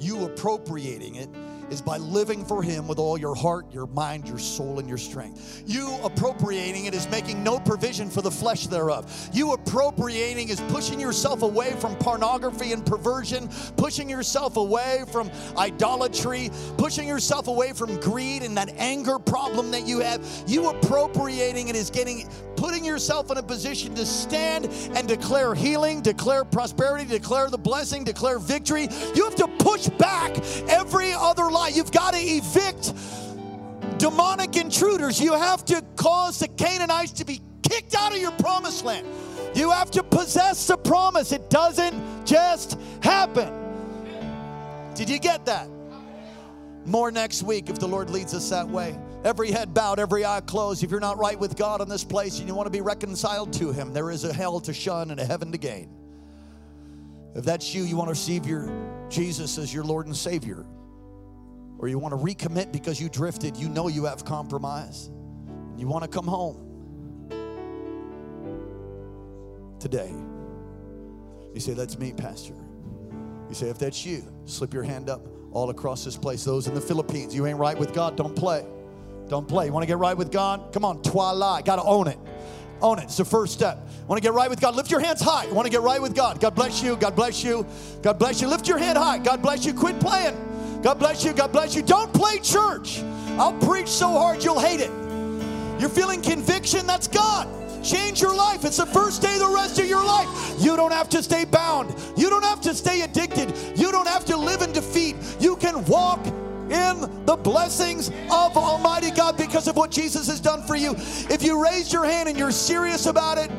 You 0.00 0.24
appropriating 0.24 1.16
it 1.16 1.28
is 1.70 1.80
by 1.80 1.96
living 1.96 2.44
for 2.44 2.62
Him 2.62 2.86
with 2.88 2.98
all 2.98 3.18
your 3.18 3.34
heart, 3.34 3.72
your 3.72 3.86
mind, 3.86 4.28
your 4.28 4.38
soul, 4.38 4.78
and 4.78 4.88
your 4.88 4.98
strength. 4.98 5.62
You 5.66 5.96
appropriating 6.02 6.86
it 6.86 6.94
is 6.94 7.08
making 7.08 7.42
no 7.42 7.58
provision 7.58 8.10
for 8.10 8.22
the 8.22 8.30
flesh 8.30 8.66
thereof. 8.66 9.30
You 9.32 9.52
appropriating 9.52 10.48
is 10.48 10.60
pushing 10.62 11.00
yourself 11.00 11.42
away 11.42 11.72
from 11.78 11.96
pornography 11.96 12.72
and 12.72 12.84
perversion, 12.84 13.48
pushing 13.76 14.10
yourself 14.10 14.56
away 14.56 15.04
from 15.10 15.30
idolatry, 15.56 16.50
pushing 16.76 17.06
yourself 17.06 17.48
away 17.48 17.72
from 17.72 17.98
greed 18.00 18.42
and 18.42 18.56
that 18.56 18.70
anger 18.76 19.18
problem 19.18 19.70
that 19.70 19.86
you 19.86 20.00
have. 20.00 20.26
You 20.46 20.70
appropriating 20.70 21.68
it 21.68 21.76
is 21.76 21.90
getting 21.90 22.28
putting 22.60 22.84
yourself 22.84 23.30
in 23.30 23.38
a 23.38 23.42
position 23.42 23.94
to 23.94 24.04
stand 24.04 24.66
and 24.94 25.08
declare 25.08 25.54
healing, 25.54 26.02
declare 26.02 26.44
prosperity, 26.44 27.06
declare 27.06 27.48
the 27.48 27.56
blessing, 27.56 28.04
declare 28.04 28.38
victory. 28.38 28.86
You 29.14 29.24
have 29.24 29.34
to 29.36 29.48
push 29.58 29.88
back 29.88 30.36
every 30.68 31.14
other 31.14 31.50
lie. 31.60 31.68
You've 31.68 31.92
got 31.92 32.14
to 32.14 32.20
evict 32.20 32.92
demonic 33.98 34.56
intruders. 34.56 35.20
You 35.20 35.34
have 35.34 35.64
to 35.66 35.82
cause 35.96 36.38
the 36.38 36.48
Canaanites 36.48 37.12
to 37.12 37.24
be 37.24 37.40
kicked 37.62 37.94
out 37.94 38.12
of 38.12 38.18
your 38.18 38.32
promised 38.32 38.84
land. 38.84 39.06
You 39.54 39.70
have 39.70 39.90
to 39.92 40.02
possess 40.02 40.66
the 40.66 40.76
promise. 40.76 41.32
It 41.32 41.50
doesn't 41.50 42.26
just 42.26 42.78
happen. 43.02 43.52
Did 44.94 45.08
you 45.10 45.18
get 45.18 45.46
that? 45.46 45.68
More 46.86 47.10
next 47.10 47.42
week 47.42 47.68
if 47.68 47.78
the 47.78 47.88
Lord 47.88 48.10
leads 48.10 48.34
us 48.34 48.48
that 48.50 48.68
way. 48.68 48.98
Every 49.22 49.50
head 49.50 49.74
bowed, 49.74 49.98
every 49.98 50.24
eye 50.24 50.40
closed. 50.40 50.82
If 50.82 50.90
you're 50.90 50.98
not 50.98 51.18
right 51.18 51.38
with 51.38 51.56
God 51.56 51.82
in 51.82 51.88
this 51.88 52.04
place 52.04 52.38
and 52.38 52.48
you 52.48 52.54
want 52.54 52.66
to 52.66 52.70
be 52.70 52.80
reconciled 52.80 53.52
to 53.54 53.70
Him, 53.70 53.92
there 53.92 54.10
is 54.10 54.24
a 54.24 54.32
hell 54.32 54.60
to 54.60 54.72
shun 54.72 55.10
and 55.10 55.20
a 55.20 55.24
heaven 55.24 55.52
to 55.52 55.58
gain. 55.58 55.90
If 57.34 57.44
that's 57.44 57.74
you, 57.74 57.82
you 57.82 57.96
want 57.96 58.08
to 58.08 58.12
receive 58.12 58.46
your 58.46 58.72
Jesus 59.10 59.58
as 59.58 59.74
your 59.74 59.84
Lord 59.84 60.06
and 60.06 60.16
Savior, 60.16 60.64
or 61.80 61.88
you 61.88 61.98
want 61.98 62.12
to 62.12 62.18
recommit 62.18 62.72
because 62.72 63.00
you 63.00 63.08
drifted, 63.08 63.56
you 63.56 63.68
know 63.68 63.88
you 63.88 64.04
have 64.04 64.24
compromise, 64.24 65.10
you 65.76 65.86
want 65.86 66.04
to 66.04 66.08
come 66.08 66.26
home 66.26 66.66
today. 69.80 70.12
You 71.54 71.60
say, 71.60 71.72
That's 71.72 71.98
me, 71.98 72.12
Pastor. 72.12 72.54
You 73.48 73.54
say, 73.54 73.68
If 73.68 73.78
that's 73.78 74.04
you, 74.04 74.22
slip 74.44 74.74
your 74.74 74.82
hand 74.82 75.08
up 75.08 75.26
all 75.52 75.70
across 75.70 76.04
this 76.04 76.16
place. 76.16 76.44
Those 76.44 76.68
in 76.68 76.74
the 76.74 76.80
Philippines, 76.80 77.34
you 77.34 77.46
ain't 77.46 77.58
right 77.58 77.78
with 77.78 77.94
God, 77.94 78.16
don't 78.16 78.36
play. 78.36 78.64
Don't 79.28 79.48
play. 79.48 79.66
You 79.66 79.72
want 79.72 79.84
to 79.84 79.86
get 79.86 79.98
right 79.98 80.16
with 80.16 80.30
God? 80.30 80.72
Come 80.72 80.84
on, 80.84 81.02
twala. 81.02 81.62
Got 81.64 81.76
to 81.76 81.82
own 81.82 82.08
it. 82.08 82.18
Own 82.82 82.98
it. 82.98 83.04
It's 83.04 83.16
the 83.16 83.24
first 83.24 83.52
step. 83.52 83.88
Want 84.08 84.20
to 84.20 84.26
get 84.26 84.34
right 84.34 84.50
with 84.50 84.60
God? 84.60 84.74
Lift 84.74 84.90
your 84.90 84.98
hands 84.98 85.20
high. 85.20 85.46
Want 85.52 85.66
to 85.66 85.70
get 85.70 85.82
right 85.82 86.02
with 86.02 86.16
God? 86.16 86.40
God 86.40 86.54
bless 86.56 86.82
you. 86.82 86.96
God 86.96 87.14
bless 87.14 87.44
you. 87.44 87.64
God 88.02 88.18
bless 88.18 88.40
you. 88.40 88.48
Lift 88.48 88.66
your 88.66 88.78
hand 88.78 88.98
high. 88.98 89.18
God 89.18 89.40
bless 89.40 89.64
you. 89.64 89.72
Quit 89.72 90.00
playing. 90.00 90.49
God 90.82 90.98
bless 90.98 91.24
you. 91.24 91.32
God 91.32 91.52
bless 91.52 91.74
you. 91.74 91.82
Don't 91.82 92.12
play 92.12 92.38
church. 92.38 93.02
I'll 93.38 93.58
preach 93.58 93.88
so 93.88 94.08
hard 94.08 94.42
you'll 94.42 94.58
hate 94.58 94.80
it. 94.80 94.90
You're 95.80 95.90
feeling 95.90 96.22
conviction? 96.22 96.86
That's 96.86 97.08
God. 97.08 97.48
Change 97.82 98.20
your 98.20 98.34
life. 98.34 98.64
It's 98.64 98.76
the 98.76 98.86
first 98.86 99.22
day 99.22 99.34
of 99.34 99.40
the 99.40 99.48
rest 99.48 99.78
of 99.78 99.86
your 99.86 100.04
life. 100.04 100.28
You 100.58 100.76
don't 100.76 100.92
have 100.92 101.08
to 101.10 101.22
stay 101.22 101.44
bound. 101.44 101.94
You 102.16 102.28
don't 102.28 102.44
have 102.44 102.60
to 102.62 102.74
stay 102.74 103.00
addicted. 103.02 103.54
You 103.78 103.90
don't 103.90 104.08
have 104.08 104.24
to 104.26 104.36
live 104.36 104.62
in 104.62 104.72
defeat. 104.72 105.16
You 105.40 105.56
can 105.56 105.84
walk 105.86 106.26
in 106.26 107.24
the 107.24 107.36
blessings 107.42 108.08
of 108.30 108.56
Almighty 108.56 109.10
God 109.10 109.36
because 109.36 109.66
of 109.68 109.76
what 109.76 109.90
Jesus 109.90 110.28
has 110.28 110.40
done 110.40 110.62
for 110.62 110.76
you. 110.76 110.94
If 111.30 111.42
you 111.42 111.62
raised 111.62 111.92
your 111.92 112.04
hand 112.04 112.28
and 112.28 112.38
you're 112.38 112.52
serious 112.52 113.06
about 113.06 113.38
it, 113.38 113.50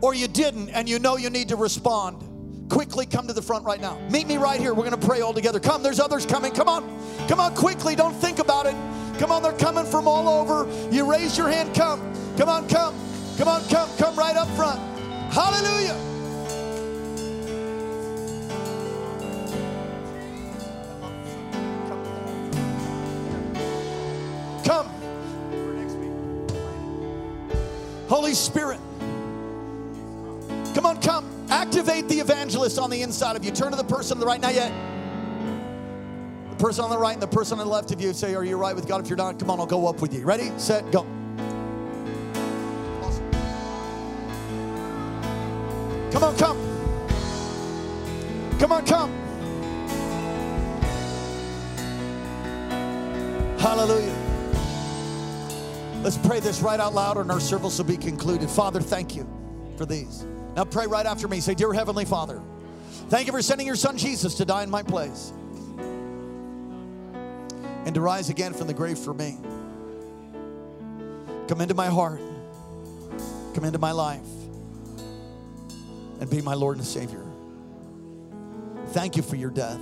or 0.00 0.14
you 0.14 0.28
didn't 0.28 0.68
and 0.70 0.88
you 0.88 1.00
know 1.00 1.16
you 1.16 1.30
need 1.30 1.48
to 1.48 1.56
respond, 1.56 2.27
quickly 2.68 3.06
come 3.06 3.26
to 3.26 3.32
the 3.32 3.42
front 3.42 3.64
right 3.64 3.80
now. 3.80 3.98
Meet 4.10 4.26
me 4.26 4.36
right 4.36 4.60
here. 4.60 4.74
We're 4.74 4.88
going 4.88 5.00
to 5.00 5.06
pray 5.06 5.20
all 5.20 5.32
together. 5.32 5.60
Come, 5.60 5.82
there's 5.82 6.00
others 6.00 6.26
coming. 6.26 6.52
Come 6.52 6.68
on. 6.68 6.82
Come 7.28 7.40
on 7.40 7.54
quickly. 7.54 7.94
Don't 7.94 8.14
think 8.14 8.38
about 8.38 8.66
it. 8.66 8.74
Come 9.18 9.32
on, 9.32 9.42
they're 9.42 9.52
coming 9.52 9.84
from 9.84 10.06
all 10.06 10.28
over. 10.28 10.70
You 10.92 11.10
raise 11.10 11.36
your 11.36 11.48
hand, 11.48 11.74
come. 11.74 12.00
Come 12.36 12.48
on, 12.48 12.68
come. 12.68 12.94
Come 13.36 13.48
on, 13.48 13.66
come. 13.68 13.88
Come 13.98 14.14
right 14.16 14.36
up 14.36 14.48
front. 14.50 14.78
Hallelujah. 15.32 15.96
Come. 24.64 24.88
Holy 28.08 28.34
Spirit. 28.34 28.78
The 32.74 32.82
on 32.82 32.90
the 32.90 33.02
inside 33.02 33.36
of 33.36 33.44
you. 33.44 33.50
Turn 33.50 33.70
to 33.70 33.76
the 33.76 33.84
person 33.84 34.16
on 34.16 34.20
the 34.20 34.26
right, 34.26 34.40
not 34.40 34.54
yet. 34.54 34.72
The 36.50 36.56
person 36.56 36.84
on 36.84 36.90
the 36.90 36.98
right 36.98 37.14
and 37.14 37.22
the 37.22 37.26
person 37.26 37.58
on 37.58 37.66
the 37.66 37.72
left 37.72 37.90
of 37.92 38.00
you 38.00 38.12
say, 38.12 38.34
Are 38.34 38.44
you 38.44 38.56
right 38.56 38.74
with 38.74 38.86
God? 38.86 39.00
If 39.00 39.08
you're 39.08 39.16
not, 39.16 39.38
come 39.38 39.50
on, 39.50 39.60
I'll 39.60 39.66
go 39.66 39.86
up 39.86 40.00
with 40.00 40.12
you. 40.14 40.24
Ready, 40.24 40.50
set, 40.56 40.90
go. 40.90 41.02
Come 46.10 46.24
on, 46.24 46.36
come. 46.36 46.58
Come 48.58 48.72
on, 48.72 48.84
come. 48.86 49.10
Hallelujah. 53.58 54.14
Let's 56.02 56.16
pray 56.16 56.40
this 56.40 56.60
right 56.60 56.80
out 56.80 56.94
loud 56.94 57.18
and 57.18 57.30
our 57.30 57.40
service 57.40 57.78
will 57.78 57.84
be 57.84 57.96
concluded. 57.96 58.48
Father, 58.48 58.80
thank 58.80 59.14
you 59.14 59.28
for 59.76 59.84
these. 59.84 60.24
Now 60.56 60.64
pray 60.64 60.86
right 60.86 61.06
after 61.06 61.28
me. 61.28 61.40
Say, 61.40 61.54
Dear 61.54 61.72
Heavenly 61.72 62.04
Father, 62.04 62.40
thank 63.08 63.26
you 63.26 63.32
for 63.32 63.42
sending 63.42 63.66
your 63.66 63.76
son 63.76 63.98
Jesus 63.98 64.34
to 64.34 64.44
die 64.44 64.62
in 64.62 64.70
my 64.70 64.82
place 64.82 65.32
and 67.84 67.94
to 67.94 68.00
rise 68.00 68.28
again 68.28 68.52
from 68.52 68.66
the 68.66 68.74
grave 68.74 68.98
for 68.98 69.14
me. 69.14 69.38
Come 71.48 71.62
into 71.62 71.74
my 71.74 71.86
heart, 71.86 72.20
come 73.54 73.64
into 73.64 73.78
my 73.78 73.92
life, 73.92 74.20
and 76.20 76.28
be 76.28 76.42
my 76.42 76.54
Lord 76.54 76.76
and 76.76 76.86
Savior. 76.86 77.24
Thank 78.88 79.16
you 79.16 79.22
for 79.22 79.36
your 79.36 79.50
death. 79.50 79.80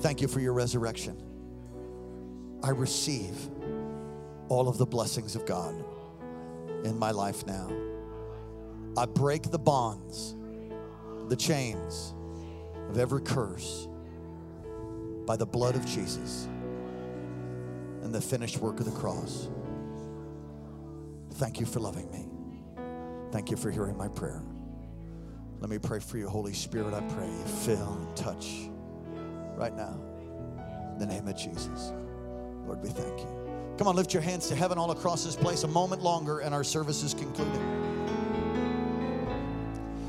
Thank 0.00 0.20
you 0.20 0.28
for 0.28 0.40
your 0.40 0.52
resurrection. 0.52 1.16
I 2.62 2.70
receive 2.70 3.36
all 4.48 4.68
of 4.68 4.78
the 4.78 4.86
blessings 4.86 5.36
of 5.36 5.46
God 5.46 5.74
in 6.84 6.98
my 6.98 7.10
life 7.10 7.46
now. 7.46 7.70
I 8.96 9.06
break 9.06 9.44
the 9.44 9.58
bonds, 9.58 10.34
the 11.28 11.36
chains 11.36 12.14
of 12.88 12.98
every 12.98 13.20
curse 13.20 13.86
by 15.26 15.36
the 15.36 15.46
blood 15.46 15.76
of 15.76 15.84
Jesus 15.86 16.48
and 18.02 18.14
the 18.14 18.20
finished 18.20 18.58
work 18.58 18.80
of 18.80 18.86
the 18.86 18.98
cross. 18.98 19.48
Thank 21.34 21.60
you 21.60 21.66
for 21.66 21.80
loving 21.80 22.10
me. 22.10 22.26
Thank 23.30 23.50
you 23.50 23.56
for 23.56 23.70
hearing 23.70 23.96
my 23.96 24.08
prayer. 24.08 24.42
Let 25.60 25.70
me 25.70 25.78
pray 25.78 26.00
for 26.00 26.18
you, 26.18 26.28
Holy 26.28 26.52
Spirit. 26.54 26.94
I 26.94 27.00
pray 27.00 27.26
you 27.26 27.44
fill 27.44 27.92
and 27.92 28.16
touch 28.16 28.70
right 29.56 29.74
now. 29.76 29.98
In 30.92 30.98
the 30.98 31.06
name 31.06 31.28
of 31.28 31.36
Jesus. 31.36 31.92
Lord, 32.64 32.82
we 32.82 32.88
thank 32.88 33.20
you. 33.20 33.74
Come 33.76 33.86
on, 33.86 33.96
lift 33.96 34.12
your 34.12 34.22
hands 34.22 34.48
to 34.48 34.54
heaven 34.54 34.78
all 34.78 34.90
across 34.90 35.24
this 35.24 35.36
place 35.36 35.62
a 35.64 35.68
moment 35.68 36.02
longer, 36.02 36.40
and 36.40 36.54
our 36.54 36.64
service 36.64 37.02
is 37.02 37.14
concluded. 37.14 37.87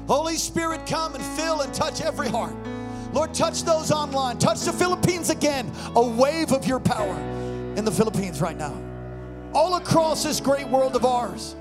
Holy 0.09 0.37
Spirit, 0.37 0.87
come 0.87 1.13
and 1.13 1.23
fill 1.39 1.61
and 1.61 1.71
touch 1.71 2.01
every 2.01 2.27
heart. 2.29 2.55
Lord, 3.13 3.31
touch 3.31 3.63
those 3.63 3.91
online. 3.91 4.39
Touch 4.39 4.61
the 4.61 4.73
Philippines 4.73 5.29
again. 5.29 5.71
A 5.95 6.01
wave 6.01 6.51
of 6.51 6.65
your 6.65 6.79
power 6.79 7.15
in 7.75 7.85
the 7.85 7.91
Philippines 7.91 8.41
right 8.41 8.57
now. 8.57 8.75
All 9.53 9.75
across 9.75 10.23
this 10.23 10.39
great 10.39 10.67
world 10.67 10.95
of 10.95 11.05
ours. 11.05 11.55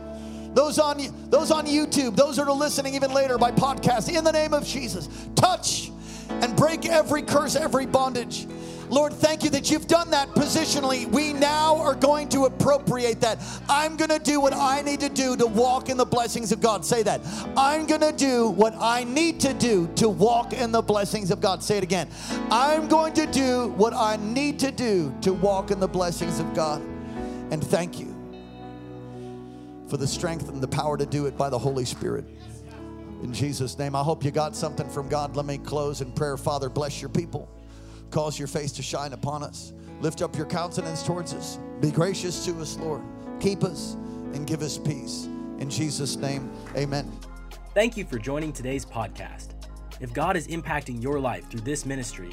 Those 0.54 0.78
on 0.78 0.98
those 1.28 1.50
on 1.50 1.66
YouTube, 1.66 2.16
those 2.16 2.36
that 2.36 2.48
are 2.48 2.54
listening 2.54 2.94
even 2.94 3.12
later 3.12 3.36
by 3.36 3.52
podcast, 3.52 4.08
in 4.16 4.24
the 4.24 4.32
name 4.32 4.54
of 4.54 4.64
Jesus, 4.64 5.10
touch 5.34 5.90
and 6.30 6.56
break 6.56 6.86
every 6.86 7.20
curse, 7.20 7.54
every 7.54 7.84
bondage. 7.84 8.46
Lord, 8.90 9.12
thank 9.12 9.44
you 9.44 9.50
that 9.50 9.70
you've 9.70 9.86
done 9.86 10.10
that 10.10 10.28
positionally. 10.30 11.06
We 11.06 11.32
now 11.32 11.76
are 11.76 11.94
going 11.94 12.28
to 12.30 12.46
appropriate 12.46 13.20
that. 13.20 13.38
I'm 13.68 13.96
going 13.96 14.10
to 14.10 14.18
do 14.18 14.40
what 14.40 14.54
I 14.54 14.82
need 14.82 15.00
to 15.00 15.08
do 15.08 15.36
to 15.36 15.46
walk 15.46 15.88
in 15.88 15.96
the 15.96 16.06
blessings 16.06 16.52
of 16.52 16.60
God. 16.60 16.84
Say 16.84 17.02
that. 17.02 17.20
I'm 17.56 17.86
going 17.86 18.00
to 18.00 18.12
do 18.12 18.48
what 18.48 18.74
I 18.78 19.04
need 19.04 19.40
to 19.40 19.52
do 19.52 19.88
to 19.96 20.08
walk 20.08 20.52
in 20.52 20.72
the 20.72 20.82
blessings 20.82 21.30
of 21.30 21.40
God. 21.40 21.62
Say 21.62 21.76
it 21.78 21.82
again. 21.82 22.08
I'm 22.50 22.88
going 22.88 23.12
to 23.14 23.26
do 23.26 23.68
what 23.76 23.92
I 23.92 24.16
need 24.16 24.58
to 24.60 24.70
do 24.70 25.14
to 25.22 25.32
walk 25.32 25.70
in 25.70 25.80
the 25.80 25.88
blessings 25.88 26.40
of 26.40 26.54
God. 26.54 26.80
And 27.50 27.62
thank 27.62 27.98
you 27.98 28.14
for 29.88 29.96
the 29.96 30.06
strength 30.06 30.48
and 30.48 30.62
the 30.62 30.68
power 30.68 30.96
to 30.96 31.06
do 31.06 31.26
it 31.26 31.36
by 31.36 31.48
the 31.48 31.58
Holy 31.58 31.84
Spirit. 31.84 32.24
In 33.22 33.32
Jesus' 33.32 33.78
name, 33.78 33.96
I 33.96 34.02
hope 34.02 34.24
you 34.24 34.30
got 34.30 34.54
something 34.54 34.88
from 34.88 35.08
God. 35.08 35.34
Let 35.34 35.44
me 35.44 35.58
close 35.58 36.00
in 36.00 36.12
prayer. 36.12 36.36
Father, 36.36 36.68
bless 36.68 37.00
your 37.00 37.08
people. 37.08 37.48
Cause 38.10 38.38
your 38.38 38.48
face 38.48 38.72
to 38.72 38.82
shine 38.82 39.12
upon 39.12 39.42
us. 39.42 39.72
Lift 40.00 40.22
up 40.22 40.36
your 40.36 40.46
countenance 40.46 41.02
towards 41.02 41.34
us. 41.34 41.58
Be 41.80 41.90
gracious 41.90 42.44
to 42.46 42.58
us, 42.60 42.76
Lord. 42.78 43.02
Keep 43.40 43.64
us 43.64 43.94
and 44.34 44.46
give 44.46 44.62
us 44.62 44.78
peace. 44.78 45.28
In 45.58 45.68
Jesus' 45.68 46.16
name, 46.16 46.50
amen. 46.76 47.10
Thank 47.74 47.96
you 47.96 48.04
for 48.04 48.18
joining 48.18 48.52
today's 48.52 48.84
podcast. 48.84 49.50
If 50.00 50.12
God 50.12 50.36
is 50.36 50.48
impacting 50.48 51.02
your 51.02 51.18
life 51.18 51.50
through 51.50 51.60
this 51.60 51.84
ministry, 51.84 52.30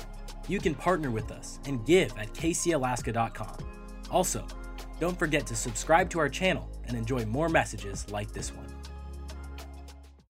you 0.47 0.59
can 0.59 0.75
partner 0.75 1.09
with 1.09 1.31
us 1.31 1.59
and 1.65 1.85
give 1.85 2.15
at 2.17 2.33
kcalaska.com. 2.33 3.57
Also, 4.11 4.45
don't 4.99 5.17
forget 5.17 5.45
to 5.47 5.55
subscribe 5.55 6.09
to 6.11 6.19
our 6.19 6.29
channel 6.29 6.69
and 6.87 6.95
enjoy 6.95 7.25
more 7.25 7.49
messages 7.49 8.09
like 8.11 8.31
this 8.31 8.53
one. 8.53 8.64